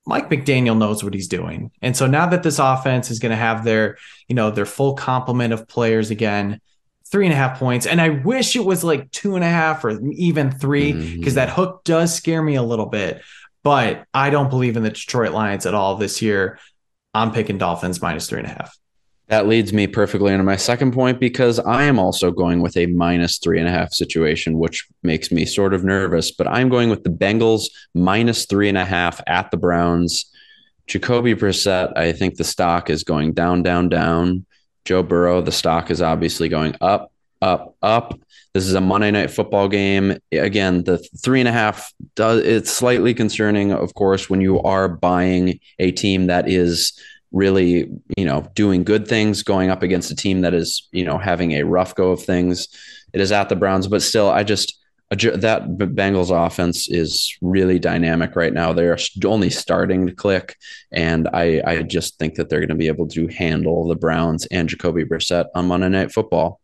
Mike 0.07 0.29
McDaniel 0.29 0.77
knows 0.77 1.03
what 1.03 1.13
he's 1.13 1.27
doing. 1.27 1.71
And 1.81 1.97
so 1.97 2.07
now 2.07 2.27
that 2.27 2.43
this 2.43 2.59
offense 2.59 3.09
is 3.09 3.19
going 3.19 3.31
to 3.31 3.35
have 3.35 3.63
their, 3.63 3.97
you 4.27 4.35
know, 4.35 4.51
their 4.51 4.65
full 4.65 4.93
complement 4.93 5.51
of 5.53 5.67
players 5.67 6.11
again, 6.11 6.61
three 7.11 7.25
and 7.25 7.33
a 7.33 7.35
half 7.35 7.57
points. 7.59 7.85
And 7.85 7.99
I 7.99 8.09
wish 8.09 8.55
it 8.55 8.65
was 8.65 8.83
like 8.83 9.09
two 9.11 9.35
and 9.35 9.43
a 9.43 9.49
half 9.49 9.83
or 9.83 9.99
even 10.11 10.51
three, 10.51 10.91
because 11.17 11.33
Mhm. 11.33 11.35
that 11.35 11.49
hook 11.49 11.83
does 11.83 12.13
scare 12.13 12.41
me 12.41 12.55
a 12.55 12.63
little 12.63 12.85
bit. 12.87 13.21
But 13.63 14.05
I 14.13 14.29
don't 14.29 14.49
believe 14.49 14.77
in 14.77 14.83
the 14.83 14.91
Detroit 14.91 15.31
Lions 15.31 15.65
at 15.65 15.73
all 15.73 15.95
this 15.95 16.21
year. 16.21 16.59
I'm 17.13 17.31
picking 17.31 17.57
Dolphins 17.57 18.01
minus 18.01 18.29
three 18.29 18.39
and 18.39 18.47
a 18.47 18.51
half. 18.51 18.77
That 19.27 19.47
leads 19.47 19.73
me 19.73 19.87
perfectly 19.87 20.33
into 20.33 20.43
my 20.43 20.55
second 20.55 20.93
point 20.93 21.19
because 21.19 21.57
I 21.59 21.85
am 21.85 21.97
also 21.97 22.29
going 22.29 22.61
with 22.61 22.77
a 22.77 22.85
minus 22.85 23.39
three 23.39 23.59
and 23.59 23.67
a 23.67 23.71
half 23.71 23.91
situation, 23.91 24.59
which 24.59 24.87
makes 25.01 25.31
me 25.31 25.45
sort 25.45 25.73
of 25.73 25.83
nervous. 25.83 26.31
But 26.31 26.47
I'm 26.47 26.69
going 26.69 26.89
with 26.89 27.03
the 27.03 27.09
Bengals 27.09 27.69
minus 27.95 28.45
three 28.45 28.69
and 28.69 28.77
a 28.77 28.85
half 28.85 29.19
at 29.25 29.49
the 29.49 29.57
Browns. 29.57 30.31
Jacoby 30.85 31.33
Brissett, 31.33 31.97
I 31.97 32.11
think 32.11 32.35
the 32.35 32.43
stock 32.43 32.91
is 32.91 33.03
going 33.03 33.33
down, 33.33 33.63
down, 33.63 33.89
down. 33.89 34.45
Joe 34.85 35.01
Burrow, 35.01 35.41
the 35.41 35.51
stock 35.51 35.89
is 35.89 36.03
obviously 36.03 36.47
going 36.47 36.75
up, 36.79 37.11
up, 37.41 37.75
up. 37.81 38.19
This 38.53 38.67
is 38.67 38.75
a 38.75 38.81
Monday 38.81 39.09
night 39.09 39.31
football 39.31 39.67
game. 39.67 40.19
Again, 40.31 40.83
the 40.83 40.99
three 41.23 41.39
and 41.39 41.49
a 41.49 41.51
half 41.51 41.91
does 42.15 42.41
it's 42.41 42.71
slightly 42.71 43.15
concerning, 43.15 43.73
of 43.73 43.95
course, 43.95 44.29
when 44.29 44.41
you 44.41 44.61
are 44.61 44.87
buying 44.87 45.59
a 45.79 45.91
team 45.91 46.27
that 46.27 46.47
is 46.47 46.93
really, 47.35 47.91
you 48.17 48.25
know, 48.25 48.49
doing 48.55 48.83
good 48.83 49.07
things 49.07 49.43
going 49.43 49.69
up 49.69 49.83
against 49.83 50.09
a 50.09 50.15
team 50.15 50.41
that 50.41 50.53
is, 50.53 50.87
you 50.91 51.03
know, 51.03 51.17
having 51.17 51.51
a 51.51 51.63
rough 51.63 51.93
go 51.93 52.11
of 52.11 52.23
things. 52.23 52.69
It 53.13 53.19
is 53.21 53.31
at 53.31 53.49
the 53.49 53.55
Browns, 53.55 53.87
but 53.87 54.01
still, 54.01 54.29
I 54.29 54.43
just 54.43 54.79
that 55.11 55.67
Bengals 55.77 56.45
offense 56.45 56.89
is 56.89 57.37
really 57.41 57.77
dynamic 57.77 58.35
right 58.35 58.53
now. 58.53 58.73
They're 58.73 58.97
only 59.23 59.49
starting 59.49 60.07
to 60.07 60.15
click, 60.15 60.57
and 60.91 61.27
I 61.31 61.61
I 61.65 61.83
just 61.83 62.17
think 62.17 62.35
that 62.35 62.49
they're 62.49 62.59
going 62.59 62.69
to 62.69 62.75
be 62.75 62.87
able 62.87 63.07
to 63.09 63.27
handle 63.27 63.87
the 63.87 63.95
Browns 63.95 64.47
and 64.47 64.67
Jacoby 64.67 65.05
Brissett 65.05 65.45
on 65.53 65.67
Monday 65.67 65.89
Night 65.89 66.11
Football. 66.11 66.59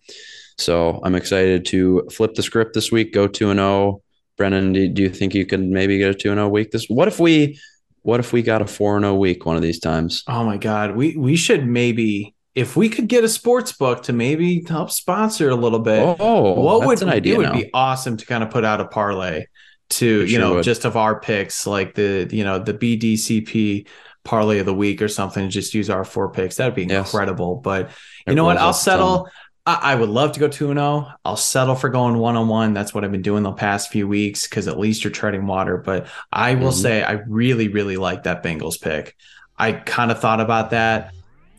So 0.57 0.99
I'm 1.03 1.15
excited 1.15 1.65
to 1.67 2.07
flip 2.11 2.33
the 2.33 2.43
script 2.43 2.73
this 2.73 2.91
week. 2.91 3.13
Go 3.13 3.27
two 3.27 3.51
and 3.51 3.59
zero. 3.59 4.01
Brennan, 4.37 4.73
do, 4.73 5.03
you 5.03 5.09
think 5.09 5.35
you 5.35 5.45
could 5.45 5.61
maybe 5.61 5.99
get 5.99 6.09
a 6.09 6.13
two 6.15 6.31
and 6.31 6.39
zero 6.39 6.49
week 6.49 6.71
this? 6.71 6.87
What 6.87 7.07
if 7.07 7.19
we 7.19 7.59
what 8.03 8.19
if 8.19 8.33
we 8.33 8.41
got 8.41 8.61
a 8.61 8.67
four 8.67 8.95
and 8.97 9.03
zero 9.03 9.15
week 9.15 9.45
one 9.45 9.55
of 9.55 9.61
these 9.61 9.79
times? 9.79 10.23
Oh 10.27 10.43
my 10.43 10.57
God. 10.57 10.95
We 10.95 11.15
we 11.17 11.35
should 11.35 11.65
maybe 11.67 12.35
if 12.55 12.75
we 12.75 12.89
could 12.89 13.07
get 13.07 13.23
a 13.23 13.29
sports 13.29 13.71
book 13.71 14.03
to 14.03 14.13
maybe 14.13 14.63
help 14.67 14.91
sponsor 14.91 15.49
a 15.49 15.55
little 15.55 15.79
bit. 15.79 16.17
Oh, 16.19 16.53
what 16.59 16.85
would 16.85 17.01
an 17.01 17.09
idea 17.09 17.35
it 17.35 17.37
would 17.37 17.43
now. 17.47 17.53
be 17.53 17.69
awesome 17.73 18.17
to 18.17 18.25
kind 18.25 18.43
of 18.43 18.49
put 18.49 18.65
out 18.65 18.81
a 18.81 18.85
parlay 18.85 19.45
to 19.91 20.05
It 20.05 20.21
you 20.21 20.27
sure 20.27 20.39
know 20.39 20.53
would. 20.55 20.63
just 20.63 20.85
of 20.85 20.95
our 20.97 21.19
picks 21.19 21.67
like 21.67 21.95
the 21.95 22.27
you 22.31 22.43
know 22.43 22.59
the 22.59 22.73
BDCP 22.73 23.87
parlay 24.23 24.59
of 24.59 24.65
the 24.65 24.73
week 24.73 25.01
or 25.01 25.07
something 25.07 25.49
just 25.49 25.73
use 25.73 25.89
our 25.89 26.05
four 26.05 26.31
picks 26.31 26.57
that'd 26.57 26.75
be 26.75 26.83
Yes. 26.85 27.11
incredible 27.11 27.55
but 27.57 27.89
you 28.27 28.33
It 28.33 28.35
know 28.35 28.45
what 28.45 28.57
I'll 28.57 28.71
settle 28.73 29.27
I, 29.65 29.79
I 29.93 29.95
would 29.95 30.09
love 30.09 30.31
to 30.33 30.39
go 30.39 30.47
2 30.47 30.71
and 30.71 30.77
0 30.79 31.07
I'll 31.23 31.35
settle 31.37 31.75
for 31.75 31.89
going 31.89 32.17
1 32.17 32.35
on 32.35 32.47
1 32.47 32.73
that's 32.73 32.93
what 32.93 33.03
I've 33.03 33.11
been 33.11 33.21
doing 33.21 33.43
the 33.43 33.51
past 33.51 33.91
few 33.91 34.07
weeks 34.07 34.47
cuz 34.47 34.67
at 34.67 34.79
least 34.79 35.03
you're 35.03 35.11
treading 35.11 35.45
water 35.47 35.77
but 35.77 36.07
I 36.33 36.55
will 36.55 36.71
Mhm. 36.71 36.81
say 36.81 37.03
I 37.03 37.13
really 37.27 37.67
really 37.67 37.97
like 37.97 38.23
that 38.23 38.43
Bengals 38.43 38.79
pick 38.81 39.15
I 39.57 39.73
kind 39.73 40.11
of 40.11 40.19
thought 40.19 40.41
about 40.41 40.71
that 40.71 41.13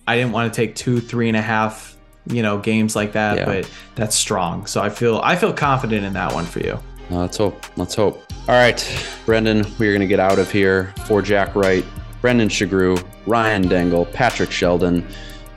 I 0.08 0.16
didn't 0.16 0.32
want 0.32 0.52
to 0.52 0.56
take 0.56 0.74
two 0.74 1.00
three 1.00 1.28
and 1.28 1.36
a 1.36 1.42
half 1.42 1.96
you 2.26 2.42
know 2.42 2.58
games 2.58 2.94
like 2.96 3.12
that 3.12 3.36
Yeah. 3.38 3.44
but 3.44 3.70
that's 3.96 4.14
strong. 4.16 4.66
So 4.66 4.80
I 4.80 4.88
feel 4.90 5.20
I 5.24 5.36
feel 5.36 5.52
confident 5.52 6.04
in 6.04 6.12
that 6.14 6.32
one 6.32 6.44
for 6.44 6.60
you. 6.60 6.78
Let's 7.10 7.36
hope. 7.36 7.64
Let's 7.76 7.94
hope. 7.96 8.22
All 8.48 8.54
right, 8.54 8.80
Brendan, 9.26 9.66
we're 9.78 9.90
going 9.90 10.00
to 10.00 10.06
get 10.06 10.18
out 10.20 10.38
of 10.38 10.50
here 10.50 10.94
for 11.06 11.20
Jack 11.20 11.54
Wright, 11.54 11.84
Brendan 12.20 12.48
Shagrew, 12.48 13.04
Ryan 13.26 13.68
Dangle, 13.68 14.06
Patrick 14.06 14.50
Sheldon. 14.50 15.06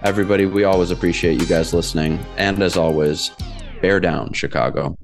Everybody, 0.06 0.46
we 0.46 0.66
always 0.66 0.92
appreciate 0.92 1.42
you 1.42 1.48
guys 1.48 1.74
listening. 1.74 2.24
And 2.38 2.62
as 2.62 2.78
always, 2.78 3.32
bear 3.82 4.00
down, 4.00 4.34
Chicago. 4.34 4.96